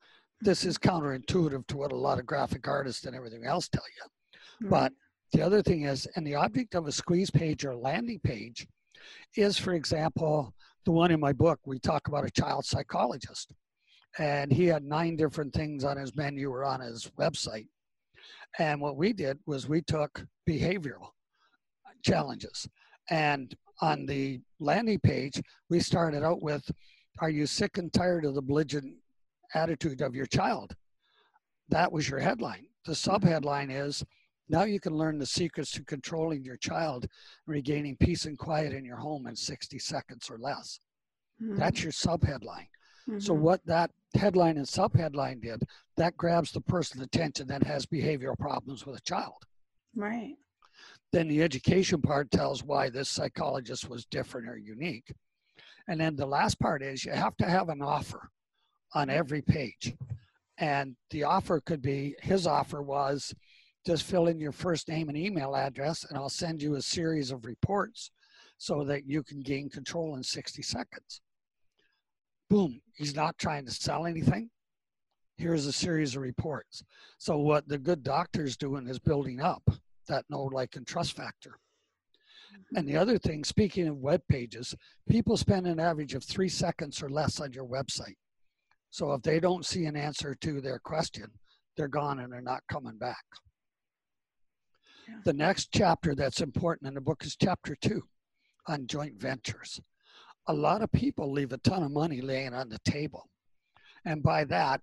This 0.41 0.63
is 0.65 0.77
counterintuitive 0.77 1.67
to 1.67 1.77
what 1.77 1.91
a 1.91 1.97
lot 1.97 2.19
of 2.19 2.25
graphic 2.25 2.67
artists 2.67 3.05
and 3.05 3.15
everything 3.15 3.45
else 3.45 3.67
tell 3.67 3.83
you. 3.97 4.69
But 4.69 4.93
the 5.31 5.41
other 5.41 5.61
thing 5.61 5.83
is, 5.83 6.05
and 6.15 6.25
the 6.25 6.35
object 6.35 6.75
of 6.75 6.87
a 6.87 6.91
squeeze 6.91 7.29
page 7.29 7.65
or 7.65 7.75
landing 7.75 8.19
page 8.19 8.67
is, 9.35 9.57
for 9.57 9.73
example, 9.73 10.53
the 10.85 10.91
one 10.91 11.11
in 11.11 11.19
my 11.19 11.33
book, 11.33 11.59
we 11.65 11.79
talk 11.79 12.07
about 12.07 12.25
a 12.25 12.31
child 12.31 12.65
psychologist. 12.65 13.53
And 14.17 14.51
he 14.51 14.65
had 14.65 14.83
nine 14.83 15.15
different 15.15 15.53
things 15.53 15.83
on 15.83 15.97
his 15.97 16.15
menu 16.15 16.49
or 16.49 16.65
on 16.65 16.79
his 16.81 17.11
website. 17.19 17.67
And 18.57 18.81
what 18.81 18.97
we 18.97 19.13
did 19.13 19.37
was 19.45 19.69
we 19.69 19.81
took 19.81 20.25
behavioral 20.49 21.11
challenges. 22.03 22.67
And 23.09 23.55
on 23.81 24.05
the 24.05 24.41
landing 24.59 24.99
page, 24.99 25.41
we 25.69 25.79
started 25.79 26.23
out 26.23 26.41
with 26.41 26.69
Are 27.21 27.29
you 27.29 27.45
sick 27.45 27.77
and 27.77 27.91
tired 27.91 28.25
of 28.25 28.35
the 28.35 28.41
belligerent 28.41 28.95
attitude 29.53 30.01
of 30.01 30.15
your 30.15 30.25
child? 30.25 30.75
That 31.69 31.91
was 31.91 32.09
your 32.09 32.19
headline. 32.19 32.65
The 32.85 32.93
subheadline 32.93 33.69
is 33.71 34.03
now 34.47 34.63
you 34.63 34.79
can 34.79 34.93
learn 34.95 35.19
the 35.19 35.25
secrets 35.25 35.71
to 35.71 35.83
controlling 35.83 36.43
your 36.43 36.57
child 36.57 37.03
and 37.45 37.53
regaining 37.53 37.97
peace 37.97 38.25
and 38.25 38.37
quiet 38.37 38.73
in 38.73 38.85
your 38.85 38.97
home 38.97 39.27
in 39.27 39.35
60 39.35 39.77
seconds 39.79 40.29
or 40.29 40.37
less. 40.39 40.79
Mhm, 41.41 41.57
That's 41.57 41.83
your 41.83 41.91
subheadline. 41.91 42.67
So 43.19 43.33
mhm, 43.33 43.39
what 43.39 43.65
that 43.65 43.91
headline 44.15 44.57
and 44.57 44.65
subheadline 44.67 45.41
did, 45.41 45.63
that 45.97 46.15
grabs 46.17 46.51
the 46.51 46.61
person's 46.61 47.03
attention 47.03 47.47
that 47.47 47.63
has 47.63 47.85
behavioral 47.85 48.37
problems 48.37 48.85
with 48.85 48.97
a 48.97 49.01
child. 49.01 49.45
right. 49.95 50.37
Then 51.11 51.27
the 51.27 51.41
education 51.41 52.01
part 52.01 52.29
tells 52.31 52.63
why 52.63 52.89
this 52.89 53.09
psychologist 53.09 53.89
was 53.89 54.05
different 54.05 54.47
or 54.47 54.57
unique. 54.57 55.11
And 55.89 55.99
then 55.99 56.15
the 56.15 56.27
last 56.27 56.59
part 56.59 56.83
is 56.83 57.03
you 57.03 57.11
have 57.11 57.35
to 57.37 57.49
have 57.49 57.67
an 57.69 57.81
offer 57.81 58.29
on 58.93 59.09
every 59.09 59.41
page. 59.41 59.95
And 60.59 60.95
the 61.09 61.23
offer 61.23 61.59
could 61.61 61.81
be 61.81 62.15
his 62.21 62.45
offer 62.45 62.83
was 62.83 63.33
just 63.87 64.03
fill 64.03 64.27
in 64.27 64.39
your 64.39 64.51
first 64.51 64.87
name 64.87 65.09
and 65.09 65.17
email 65.17 65.55
address, 65.55 66.05
and 66.07 66.15
I'll 66.15 66.29
send 66.29 66.61
you 66.61 66.75
a 66.75 66.81
series 66.81 67.31
of 67.31 67.43
reports 67.43 68.11
so 68.59 68.83
that 68.83 69.07
you 69.07 69.23
can 69.23 69.39
gain 69.39 69.67
control 69.67 70.15
in 70.15 70.21
60 70.21 70.61
seconds. 70.61 71.21
Boom, 72.51 72.81
he's 72.93 73.15
not 73.15 73.39
trying 73.39 73.65
to 73.65 73.71
sell 73.71 74.05
anything. 74.05 74.51
Here's 75.37 75.65
a 75.65 75.73
series 75.73 76.15
of 76.15 76.21
reports. 76.21 76.83
So, 77.17 77.37
what 77.37 77.67
the 77.67 77.79
good 77.79 78.03
doctor's 78.03 78.57
doing 78.57 78.87
is 78.87 78.99
building 78.99 79.39
up 79.39 79.63
that 80.07 80.25
know, 80.29 80.43
like, 80.43 80.75
and 80.75 80.85
trust 80.85 81.15
factor. 81.15 81.57
And 82.75 82.87
the 82.87 82.97
other 82.97 83.17
thing, 83.17 83.43
speaking 83.43 83.87
of 83.87 83.97
web 83.97 84.21
pages, 84.29 84.75
people 85.09 85.37
spend 85.37 85.67
an 85.67 85.79
average 85.79 86.13
of 86.13 86.23
three 86.23 86.49
seconds 86.49 87.01
or 87.01 87.09
less 87.09 87.39
on 87.39 87.53
your 87.53 87.65
website. 87.65 88.17
So 88.91 89.13
if 89.13 89.21
they 89.21 89.39
don't 89.39 89.65
see 89.65 89.85
an 89.85 89.95
answer 89.95 90.35
to 90.41 90.61
their 90.61 90.79
question, 90.79 91.27
they're 91.77 91.87
gone 91.87 92.19
and 92.19 92.31
they're 92.31 92.41
not 92.41 92.61
coming 92.71 92.97
back. 92.97 93.23
Yeah. 95.07 95.15
The 95.25 95.33
next 95.33 95.69
chapter 95.73 96.15
that's 96.15 96.41
important 96.41 96.87
in 96.87 96.95
the 96.95 97.01
book 97.01 97.23
is 97.25 97.35
chapter 97.35 97.75
two 97.79 98.03
on 98.67 98.87
joint 98.87 99.19
ventures. 99.19 99.79
A 100.47 100.53
lot 100.53 100.81
of 100.81 100.91
people 100.91 101.31
leave 101.31 101.53
a 101.53 101.57
ton 101.59 101.83
of 101.83 101.91
money 101.91 102.21
laying 102.21 102.53
on 102.53 102.69
the 102.69 102.79
table 102.79 103.29
And 104.05 104.23
by 104.23 104.43
that, 104.45 104.81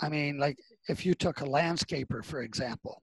I 0.00 0.08
mean, 0.08 0.38
like 0.38 0.58
if 0.88 1.04
you 1.04 1.14
took 1.14 1.40
a 1.40 1.44
landscaper, 1.44 2.24
for 2.24 2.42
example, 2.42 3.02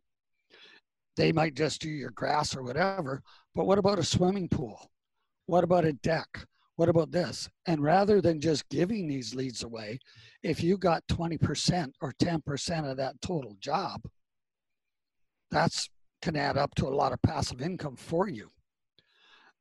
they 1.17 1.31
might 1.31 1.55
just 1.55 1.81
do 1.81 1.89
your 1.89 2.11
grass 2.11 2.55
or 2.55 2.63
whatever, 2.63 3.21
but 3.55 3.65
what 3.65 3.79
about 3.79 3.99
a 3.99 4.03
swimming 4.03 4.47
pool? 4.47 4.91
What 5.47 5.63
about 5.63 5.83
a 5.83 5.93
deck? 5.93 6.45
What 6.75 6.89
about 6.89 7.11
this? 7.11 7.49
And 7.65 7.81
rather 7.81 8.21
than 8.21 8.39
just 8.39 8.69
giving 8.69 9.07
these 9.07 9.33
leads 9.33 9.63
away, 9.63 9.99
if 10.43 10.63
you 10.63 10.77
got 10.77 11.05
20% 11.07 11.91
or 12.01 12.13
10% 12.21 12.91
of 12.91 12.97
that 12.97 13.19
total 13.19 13.57
job, 13.59 14.01
that's 15.49 15.89
can 16.21 16.35
add 16.35 16.57
up 16.57 16.73
to 16.75 16.87
a 16.87 16.89
lot 16.89 17.13
of 17.13 17.21
passive 17.21 17.61
income 17.61 17.95
for 17.95 18.27
you. 18.27 18.49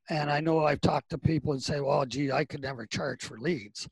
And 0.08 0.30
I 0.30 0.40
know 0.40 0.64
I've 0.64 0.80
talked 0.80 1.10
to 1.10 1.18
people 1.18 1.52
and 1.52 1.62
say, 1.62 1.80
well, 1.80 2.04
gee, 2.06 2.30
I 2.32 2.44
could 2.44 2.62
never 2.62 2.86
charge 2.86 3.22
for 3.22 3.38
leads. 3.38 3.88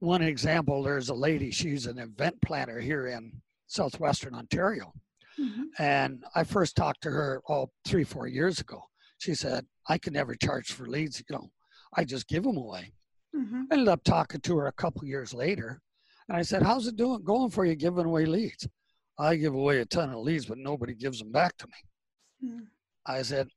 One 0.00 0.22
example, 0.22 0.82
there's 0.82 1.08
a 1.08 1.14
lady, 1.14 1.50
she's 1.50 1.86
an 1.86 1.98
event 1.98 2.40
planner 2.42 2.80
here 2.80 3.06
in 3.06 3.40
Southwestern 3.66 4.34
Ontario. 4.34 4.92
Mm-hmm. 5.40 5.62
And 5.78 6.24
I 6.34 6.44
first 6.44 6.76
talked 6.76 7.02
to 7.02 7.10
her, 7.10 7.42
oh, 7.48 7.70
three, 7.84 8.04
four 8.04 8.26
years 8.26 8.60
ago. 8.60 8.82
She 9.18 9.34
said, 9.34 9.66
I 9.88 9.98
can 9.98 10.12
never 10.12 10.34
charge 10.34 10.72
for 10.72 10.86
leads. 10.86 11.20
You 11.20 11.36
know, 11.36 11.50
I 11.94 12.04
just 12.04 12.28
give 12.28 12.42
them 12.42 12.56
away. 12.56 12.92
Mm-hmm. 13.34 13.62
I 13.70 13.74
ended 13.74 13.88
up 13.88 14.02
talking 14.04 14.40
to 14.40 14.58
her 14.58 14.66
a 14.66 14.72
couple 14.72 15.04
years 15.04 15.34
later. 15.34 15.80
And 16.28 16.36
I 16.36 16.42
said, 16.42 16.62
how's 16.62 16.86
it 16.86 16.96
doing 16.96 17.22
going 17.22 17.50
for 17.50 17.64
you 17.64 17.74
giving 17.74 18.06
away 18.06 18.26
leads? 18.26 18.66
I 19.18 19.36
give 19.36 19.54
away 19.54 19.78
a 19.78 19.84
ton 19.84 20.10
of 20.10 20.20
leads, 20.20 20.46
but 20.46 20.58
nobody 20.58 20.94
gives 20.94 21.18
them 21.18 21.32
back 21.32 21.56
to 21.58 21.66
me. 21.66 22.48
Mm-hmm. 22.48 22.64
I 23.06 23.22
said, 23.22 23.48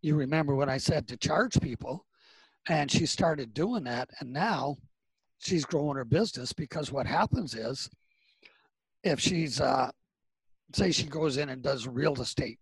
you 0.00 0.16
remember 0.16 0.54
when 0.54 0.68
I 0.68 0.78
said 0.78 1.06
to 1.08 1.16
charge 1.16 1.60
people? 1.60 2.06
And 2.68 2.90
she 2.90 3.06
started 3.06 3.54
doing 3.54 3.84
that. 3.84 4.08
And 4.20 4.32
now 4.32 4.76
she's 5.38 5.64
growing 5.64 5.96
her 5.96 6.04
business 6.04 6.52
because 6.52 6.92
what 6.92 7.06
happens 7.06 7.54
is 7.54 7.90
if 9.02 9.20
she's, 9.20 9.60
uh, 9.60 9.90
say, 10.72 10.90
she 10.90 11.06
goes 11.06 11.36
in 11.36 11.48
and 11.48 11.62
does 11.62 11.86
real 11.86 12.20
estate 12.20 12.58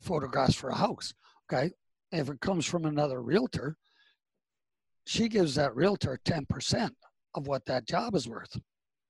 photographs 0.00 0.54
for 0.54 0.70
a 0.70 0.76
house, 0.76 1.12
okay? 1.50 1.70
If 2.10 2.28
it 2.28 2.40
comes 2.40 2.66
from 2.66 2.84
another 2.84 3.22
realtor, 3.22 3.76
she 5.06 5.28
gives 5.28 5.54
that 5.54 5.74
realtor 5.74 6.18
10% 6.24 6.90
of 7.34 7.46
what 7.46 7.64
that 7.66 7.86
job 7.86 8.14
is 8.14 8.28
worth. 8.28 8.56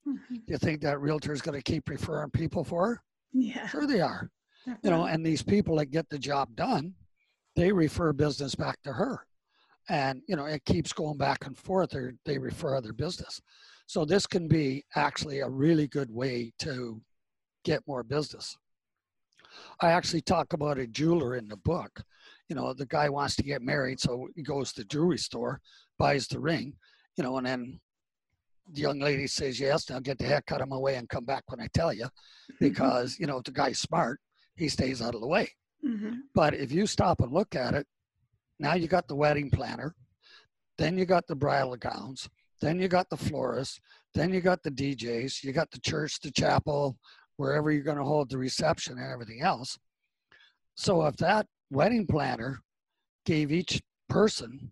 Mm-hmm. 0.07 0.37
You 0.47 0.59
think 0.59 0.81
that 0.81 1.01
realtor 1.01 1.33
is 1.33 1.43
going 1.43 1.61
to 1.61 1.73
keep 1.73 1.89
referring 1.89 2.31
people 2.31 2.65
for 2.65 2.87
her? 2.87 3.03
Yeah. 3.33 3.67
Sure, 3.67 3.87
they 3.87 4.01
are. 4.01 4.31
Definitely. 4.65 4.91
You 4.91 4.97
know, 4.97 5.05
and 5.07 5.25
these 5.25 5.43
people 5.43 5.77
that 5.77 5.87
get 5.87 6.09
the 6.09 6.19
job 6.19 6.55
done, 6.55 6.95
they 7.57 7.73
refer 7.73 8.13
business 8.13 8.55
back 8.55 8.81
to 8.83 8.93
her. 8.93 9.27
And, 9.89 10.23
you 10.29 10.37
know, 10.37 10.47
it 10.47 10.65
keeps 10.65 10.93
going 10.93 11.19
back 11.19 11.45
and 11.45 11.57
forth, 11.57 11.95
or 11.95 12.15
they 12.25 12.39
refer 12.39 12.77
other 12.77 12.93
business. 12.93 13.41
So 13.87 14.05
this 14.05 14.27
can 14.27 14.47
be 14.49 14.85
actually 14.95 15.41
a 15.41 15.49
really 15.49 15.89
good 15.89 16.11
way 16.11 16.53
to 16.61 17.01
get 17.65 17.87
more 17.87 18.03
business. 18.03 18.57
I 19.81 19.91
actually 19.91 20.23
talk 20.23 20.53
about 20.53 20.79
a 20.79 20.87
jeweler 20.87 21.37
in 21.37 21.49
the 21.49 21.57
book. 21.59 22.03
You 22.49 22.57
know, 22.57 22.73
the 22.73 22.87
guy 22.87 23.09
wants 23.09 23.37
to 23.37 23.43
get 23.43 23.63
married, 23.63 24.01
so 24.01 24.29
he 24.35 24.43
goes 24.43 24.73
to 24.73 24.83
the 24.83 24.87
jewelry 24.87 25.19
store, 25.19 25.61
buys 25.99 26.27
the 26.27 26.41
ring, 26.41 26.75
you 27.17 27.25
know, 27.25 27.37
and 27.39 27.47
then 27.47 27.81
the 28.73 28.81
young 28.81 29.01
lady 29.01 29.27
says 29.27 29.61
yes. 29.61 29.91
Now 29.91 30.01
get 30.01 30.19
the 30.19 30.25
haircut 30.25 30.63
on 30.63 30.69
my 30.69 30.77
way 30.77 30.97
and 30.97 31.09
come 31.09 31.25
back 31.25 31.45
when 31.49 31.61
I 31.61 31.69
tell 31.75 31.93
you, 31.93 32.05
mm-hmm. 32.05 32.55
because 32.61 33.17
you 33.19 33.27
know 33.27 33.39
if 33.39 33.45
the 33.45 33.53
guy's 33.53 33.79
smart, 33.79 34.21
he 34.57 34.69
stays 34.69 35.03
out 35.03 35.15
of 35.15 35.21
the 35.21 35.27
way. 35.27 35.49
Mm-hmm. 35.85 36.17
But 36.35 36.55
if 36.55 36.73
you 36.73 36.87
stop 36.87 37.21
and 37.21 37.33
look 37.33 37.55
at 37.55 37.75
it, 37.75 37.87
now 38.59 38.75
you 38.75 38.87
got 38.87 39.09
the 39.09 39.17
wedding 39.17 39.51
planner, 39.51 39.95
then 40.79 40.97
you 40.97 41.05
got 41.05 41.27
the 41.27 41.35
bridal 41.35 41.77
gowns, 41.77 42.29
then 42.61 42.79
you 42.79 42.87
got 42.89 43.11
the 43.11 43.17
florist, 43.17 43.81
then 44.15 44.33
you 44.33 44.41
got 44.41 44.63
the 44.63 44.71
DJs, 44.71 45.43
you 45.43 45.53
got 45.53 45.71
the 45.71 45.81
church, 45.81 46.21
the 46.21 46.31
chapel, 46.31 46.97
wherever 47.43 47.73
you're 47.73 47.83
going 47.83 47.99
to 47.99 48.05
hold 48.05 48.31
the 48.31 48.39
reception 48.39 48.99
and 48.99 49.13
everything 49.13 49.43
else. 49.43 49.77
So 50.77 51.05
if 51.07 51.17
that 51.17 51.45
wedding 51.73 52.07
planner 52.07 52.61
gave 53.27 53.51
each 53.51 53.83
person 54.09 54.71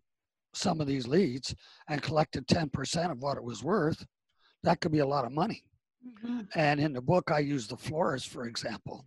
some 0.55 0.81
of 0.81 0.87
these 0.87 1.09
leads 1.09 1.53
and 1.89 2.01
collected 2.01 2.47
10% 2.47 3.11
of 3.11 3.19
what 3.19 3.37
it 3.37 3.43
was 3.43 3.65
worth, 3.65 4.07
that 4.63 4.81
could 4.81 4.93
be 4.93 5.01
a 5.01 5.07
lot 5.07 5.25
of 5.25 5.33
money. 5.33 5.65
Mm-hmm. 6.07 6.43
And 6.55 6.79
in 6.79 6.93
the 6.93 7.03
book, 7.03 7.33
I 7.33 7.41
use 7.41 7.67
the 7.67 7.77
florist, 7.77 8.29
for 8.29 8.47
example. 8.47 9.05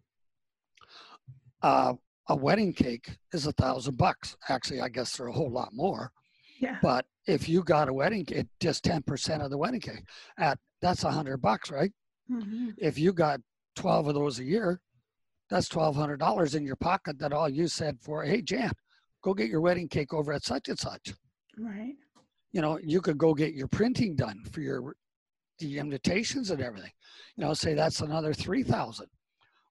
Uh, 1.62 1.94
a 2.28 2.36
wedding 2.36 2.74
cake 2.74 3.18
is 3.32 3.48
a 3.48 3.54
thousand 3.54 3.98
bucks. 3.98 4.36
Actually, 4.50 4.82
I 4.82 4.90
guess 4.90 5.16
they're 5.16 5.28
a 5.28 5.32
whole 5.32 5.52
lot 5.52 5.70
more. 5.72 6.12
Yeah. 6.60 6.80
But 6.82 7.06
if 7.28 7.48
you 7.48 7.64
got 7.64 7.88
a 7.88 7.94
wedding 7.94 8.26
cake, 8.26 8.48
just 8.60 8.84
10% 8.84 9.42
of 9.42 9.52
the 9.52 9.58
wedding 9.58 9.80
cake, 9.80 10.04
at 10.38 10.60
that's 10.82 11.06
a 11.06 11.12
hundred 11.12 11.38
bucks, 11.38 11.72
right? 11.72 11.94
Mm-hmm. 12.30 12.72
If 12.78 12.98
you 12.98 13.14
got 13.14 13.40
12 13.76 14.08
of 14.08 14.16
those 14.16 14.40
a 14.40 14.44
year, 14.44 14.82
that's 15.50 15.70
$1,200 15.70 16.56
in 16.56 16.66
your 16.66 16.76
pocket 16.76 17.20
that 17.20 17.34
all 17.34 17.50
you 17.50 17.68
said 17.68 18.00
for, 18.00 18.24
hey, 18.24 18.42
Jan, 18.42 18.72
go 19.24 19.34
get 19.34 19.50
your 19.50 19.62
wedding 19.62 19.88
cake 19.88 20.14
over 20.14 20.34
at 20.34 20.44
such 20.44 20.70
and 20.70 20.80
such. 20.80 21.14
Right. 21.58 21.96
You 22.52 22.62
know, 22.62 22.80
you 22.84 23.02
could 23.02 23.18
go 23.18 23.34
get 23.34 23.54
your 23.54 23.68
printing 23.68 24.16
done 24.16 24.44
for 24.52 24.62
your 24.62 24.96
the 25.60 25.78
invitations 25.78 26.52
and 26.52 26.62
everything. 26.62 26.92
You 27.36 27.46
know, 27.46 27.54
say 27.54 27.74
that's 27.74 28.02
another 28.02 28.34
three 28.34 28.64
thousand. 28.64 29.08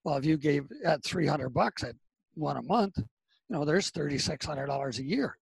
Well, 0.05 0.17
if 0.17 0.25
you 0.25 0.37
gave 0.37 0.65
at 0.85 1.05
three 1.05 1.27
hundred 1.27 1.51
bucks 1.51 1.85
at 1.85 1.95
one 2.35 2.57
a 2.57 2.63
month, 2.63 2.95
you 2.97 3.57
know, 3.57 3.65
there's 3.65 3.91
thirty 3.91 4.19
six 4.19 4.47
hundred 4.47 4.67
dollars 4.67 4.99
a 4.99 5.05
year. 5.05 5.37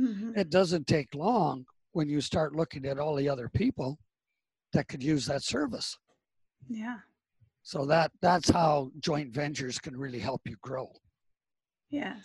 Mm-hmm. 0.00 0.38
It 0.38 0.50
doesn't 0.50 0.86
take 0.86 1.14
long 1.14 1.64
when 1.92 2.08
you 2.08 2.20
start 2.20 2.54
looking 2.54 2.84
at 2.86 2.98
all 2.98 3.16
the 3.16 3.28
other 3.28 3.48
people 3.48 3.98
that 4.72 4.88
could 4.88 5.02
use 5.02 5.26
that 5.26 5.42
service. 5.42 5.96
Yeah. 6.68 6.98
So 7.66 7.84
that 7.86 8.12
that's 8.22 8.48
how 8.48 8.92
joint 9.00 9.34
ventures 9.34 9.80
can 9.80 9.96
really 9.96 10.20
help 10.20 10.40
you 10.44 10.54
grow. 10.62 10.88
Yes. 11.90 12.24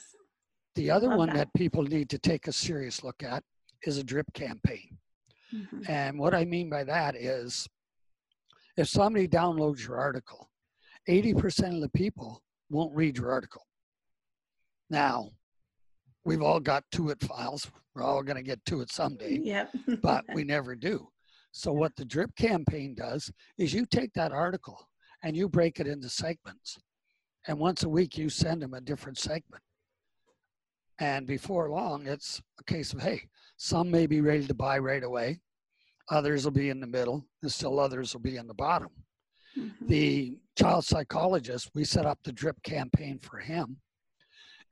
The 0.75 0.91
other 0.91 1.07
Love 1.07 1.17
one 1.17 1.29
that. 1.29 1.35
that. 1.35 1.53
people 1.55 1.81
need 1.81 2.11
to 2.11 2.19
take 2.19 2.47
a 2.47 2.51
serious 2.51 3.03
look 3.03 3.23
at 3.23 3.43
is 3.83 3.97
a 3.97 4.03
drip 4.03 4.31
campaign. 4.35 4.99
Mm-hmm. 5.51 5.91
And 5.91 6.19
what 6.19 6.35
I 6.35 6.45
mean 6.45 6.69
by 6.69 6.83
that 6.83 7.15
is 7.15 7.67
if 8.77 8.87
somebody 8.87 9.27
downloads 9.27 9.87
your 9.87 9.97
article, 9.97 10.47
80% 11.09 11.73
of 11.73 11.81
the 11.81 11.89
people 11.89 12.43
won't 12.69 12.95
read 12.95 13.17
your 13.17 13.31
article. 13.31 13.65
Now, 14.91 15.31
we've 16.23 16.43
all 16.43 16.59
got 16.59 16.83
to 16.91 17.09
it 17.09 17.19
files. 17.19 17.67
We're 17.95 18.03
all 18.03 18.21
going 18.21 18.37
to 18.37 18.43
get 18.43 18.63
to 18.65 18.81
it 18.81 18.91
someday, 18.91 19.39
yep. 19.41 19.73
but 20.03 20.23
we 20.35 20.43
never 20.43 20.75
do. 20.75 21.07
So, 21.51 21.73
what 21.73 21.95
the 21.95 22.05
drip 22.05 22.35
campaign 22.35 22.93
does 22.93 23.31
is 23.57 23.73
you 23.73 23.87
take 23.87 24.13
that 24.13 24.31
article 24.31 24.87
and 25.23 25.35
you 25.35 25.47
break 25.47 25.79
it 25.79 25.87
into 25.87 26.09
segments. 26.09 26.77
And 27.47 27.59
once 27.59 27.83
a 27.83 27.89
week, 27.89 28.17
you 28.17 28.29
send 28.29 28.61
them 28.61 28.73
a 28.73 28.81
different 28.81 29.17
segment. 29.17 29.63
And 30.99 31.25
before 31.25 31.69
long, 31.69 32.05
it's 32.05 32.41
a 32.59 32.63
case 32.63 32.93
of, 32.93 33.01
hey, 33.01 33.21
some 33.57 33.89
may 33.89 34.05
be 34.05 34.21
ready 34.21 34.45
to 34.45 34.53
buy 34.53 34.77
right 34.77 35.03
away. 35.03 35.39
Others 36.09 36.43
will 36.43 36.51
be 36.51 36.69
in 36.69 36.79
the 36.79 36.87
middle, 36.87 37.25
and 37.41 37.51
still 37.51 37.79
others 37.79 38.13
will 38.13 38.21
be 38.21 38.37
in 38.37 38.47
the 38.47 38.53
bottom. 38.53 38.89
Mm-hmm. 39.57 39.87
The 39.87 40.37
child 40.57 40.85
psychologist, 40.85 41.71
we 41.73 41.83
set 41.83 42.05
up 42.05 42.19
the 42.23 42.31
drip 42.31 42.61
campaign 42.63 43.19
for 43.19 43.37
him. 43.37 43.77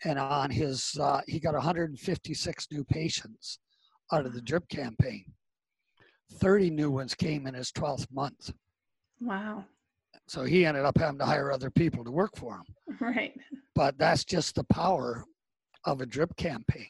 And 0.06 0.18
on 0.18 0.50
his, 0.50 0.98
uh, 1.00 1.22
he 1.28 1.40
got 1.40 1.54
156 1.54 2.68
new 2.72 2.84
patients 2.84 3.60
out 4.14 4.26
of 4.26 4.34
the 4.34 4.42
drip 4.42 4.68
campaign. 4.70 5.26
30 6.36 6.70
new 6.70 6.92
ones 6.92 7.16
came 7.16 7.48
in 7.48 7.56
his 7.56 7.72
12th 7.72 8.08
month. 8.12 8.52
Wow. 9.20 9.66
So 10.28 10.44
he 10.44 10.66
ended 10.66 10.86
up 10.86 10.98
having 10.98 11.20
to 11.20 11.26
hire 11.26 11.52
other 11.52 11.72
people 11.72 12.04
to 12.04 12.12
work 12.12 12.36
for 12.36 12.56
him. 12.56 12.64
Right. 13.00 13.40
But 13.76 13.98
that's 13.98 14.26
just 14.26 14.56
the 14.56 14.66
power 14.66 15.24
of 15.86 16.02
a 16.02 16.06
drip 16.06 16.36
campaign. 16.36 16.90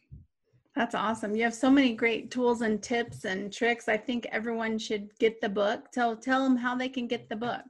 That's 0.75 0.95
awesome. 0.95 1.35
You 1.35 1.43
have 1.43 1.53
so 1.53 1.69
many 1.69 1.93
great 1.93 2.31
tools 2.31 2.61
and 2.61 2.81
tips 2.81 3.25
and 3.25 3.53
tricks. 3.53 3.87
I 3.87 3.97
think 3.97 4.25
everyone 4.31 4.79
should 4.79 5.15
get 5.19 5.39
the 5.39 5.49
book. 5.49 5.91
Tell 5.91 6.15
tell 6.15 6.43
them 6.43 6.57
how 6.57 6.75
they 6.75 6.89
can 6.89 7.05
get 7.05 7.29
the 7.29 7.35
book. 7.35 7.61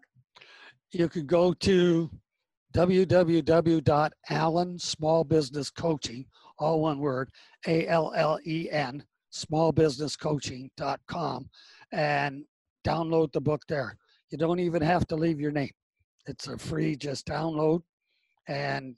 You 0.92 1.10
could 1.10 1.28
go 1.28 1.54
to 1.54 2.10
www.allen 2.74 4.80
small 4.80 5.24
business 5.24 5.72
coaching, 5.72 6.26
all 6.60 6.82
one 6.82 7.00
word, 7.00 7.32
A 7.68 7.88
L 7.88 8.14
L 8.16 8.40
E 8.46 8.70
N, 8.72 9.04
smallbusinesscoaching.com, 9.34 11.50
and 11.92 12.46
download 12.86 13.32
the 13.32 13.42
book 13.42 13.64
there. 13.68 13.98
You 14.30 14.38
don't 14.38 14.60
even 14.60 14.82
have 14.82 15.08
to 15.08 15.16
leave 15.16 15.40
your 15.40 15.52
name. 15.52 15.72
It's 16.28 16.48
a 16.48 16.58
free 16.58 16.96
just 16.96 17.26
download 17.26 17.82
and 18.50 18.96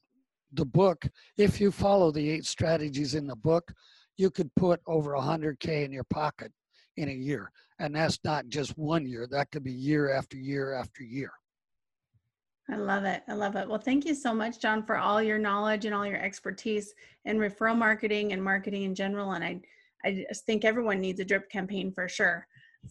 the 0.54 0.66
book, 0.66 1.06
if 1.38 1.62
you 1.62 1.72
follow 1.72 2.12
the 2.12 2.30
eight 2.30 2.46
strategies 2.46 3.16
in 3.16 3.28
the 3.28 3.36
book, 3.36 3.72
you 4.18 4.30
could 4.32 4.54
put 4.56 4.80
over 4.88 5.12
100K 5.12 5.86
in 5.86 5.92
your 5.92 6.06
pocket 6.06 6.52
in 6.98 7.10
a 7.10 7.14
year. 7.14 7.52
And 7.80 7.96
that's 7.96 8.20
not 8.24 8.48
just 8.48 8.78
one 8.78 9.06
year, 9.06 9.28
that 9.32 9.52
could 9.52 9.64
be 9.64 9.72
year 9.72 10.14
after 10.14 10.38
year 10.38 10.74
after 10.74 11.04
year. 11.04 11.32
I 12.70 12.76
love 12.78 13.04
it. 13.04 13.24
I 13.28 13.34
love 13.34 13.56
it. 13.56 13.68
Well, 13.68 13.80
thank 13.80 14.06
you 14.06 14.14
so 14.14 14.34
much, 14.34 14.60
John, 14.60 14.86
for 14.86 14.98
all 14.98 15.22
your 15.22 15.40
knowledge 15.40 15.86
and 15.86 15.94
all 15.94 16.06
your 16.06 16.22
expertise 16.22 16.94
in 17.26 17.38
referral 17.38 17.78
marketing 17.78 18.32
and 18.32 18.42
marketing 18.42 18.84
in 18.84 18.96
general. 18.96 19.32
And 19.32 19.44
I, 19.44 19.62
I 20.06 20.26
think 20.46 20.64
everyone 20.64 21.02
needs 21.02 21.20
a 21.20 21.26
drip 21.26 21.50
campaign 21.50 21.92
for 21.92 22.08
sure. 22.08 22.48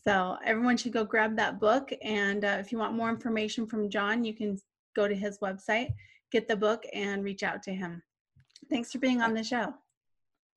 So 0.07 0.37
everyone 0.45 0.77
should 0.77 0.93
go 0.93 1.05
grab 1.05 1.37
that 1.37 1.61
book. 1.61 1.93
And 2.03 2.45
uh, 2.45 2.57
if 2.61 2.73
you 2.73 2.79
want 2.79 2.95
more 2.95 3.11
information 3.11 3.67
from 3.67 3.91
John, 3.91 4.25
you 4.25 4.35
can 4.35 4.59
go 4.97 5.09
to 5.09 5.15
his 5.15 5.39
website, 5.39 5.89
get 6.31 6.49
the 6.49 6.57
book, 6.57 6.85
and 6.93 7.25
reach 7.25 7.43
out 7.43 7.63
to 7.65 7.75
him. 7.75 8.03
Thanks 8.71 8.93
for 8.93 8.99
being 8.99 9.21
on 9.21 9.35
the 9.35 9.43
show. 9.43 9.75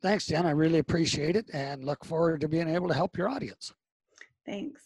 Thanks, 0.02 0.26
Jen. 0.26 0.46
I 0.46 0.52
really 0.52 0.80
appreciate 0.80 1.36
it 1.36 1.50
and 1.54 1.84
look 1.84 2.04
forward 2.04 2.42
to 2.42 2.48
being 2.48 2.68
able 2.68 2.90
to 2.90 2.94
help 2.94 3.18
your 3.18 3.30
audience. 3.30 3.74
Thanks. 4.46 4.82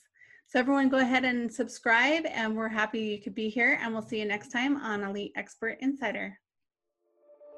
So 0.47 0.59
everyone 0.59 0.87
go 0.87 0.99
ahead 0.99 1.25
and 1.25 1.51
subscribe 1.51 2.25
and 2.25 2.55
we're 2.55 2.69
happy 2.69 3.01
you 3.01 3.19
could 3.19 3.35
be 3.35 3.49
here 3.49 3.77
and 3.81 3.91
we'll 3.91 4.01
see 4.01 4.19
you 4.19 4.25
next 4.25 4.49
time 4.49 4.77
on 4.77 5.03
Elite 5.03 5.33
Expert 5.35 5.77
Insider. 5.81 6.39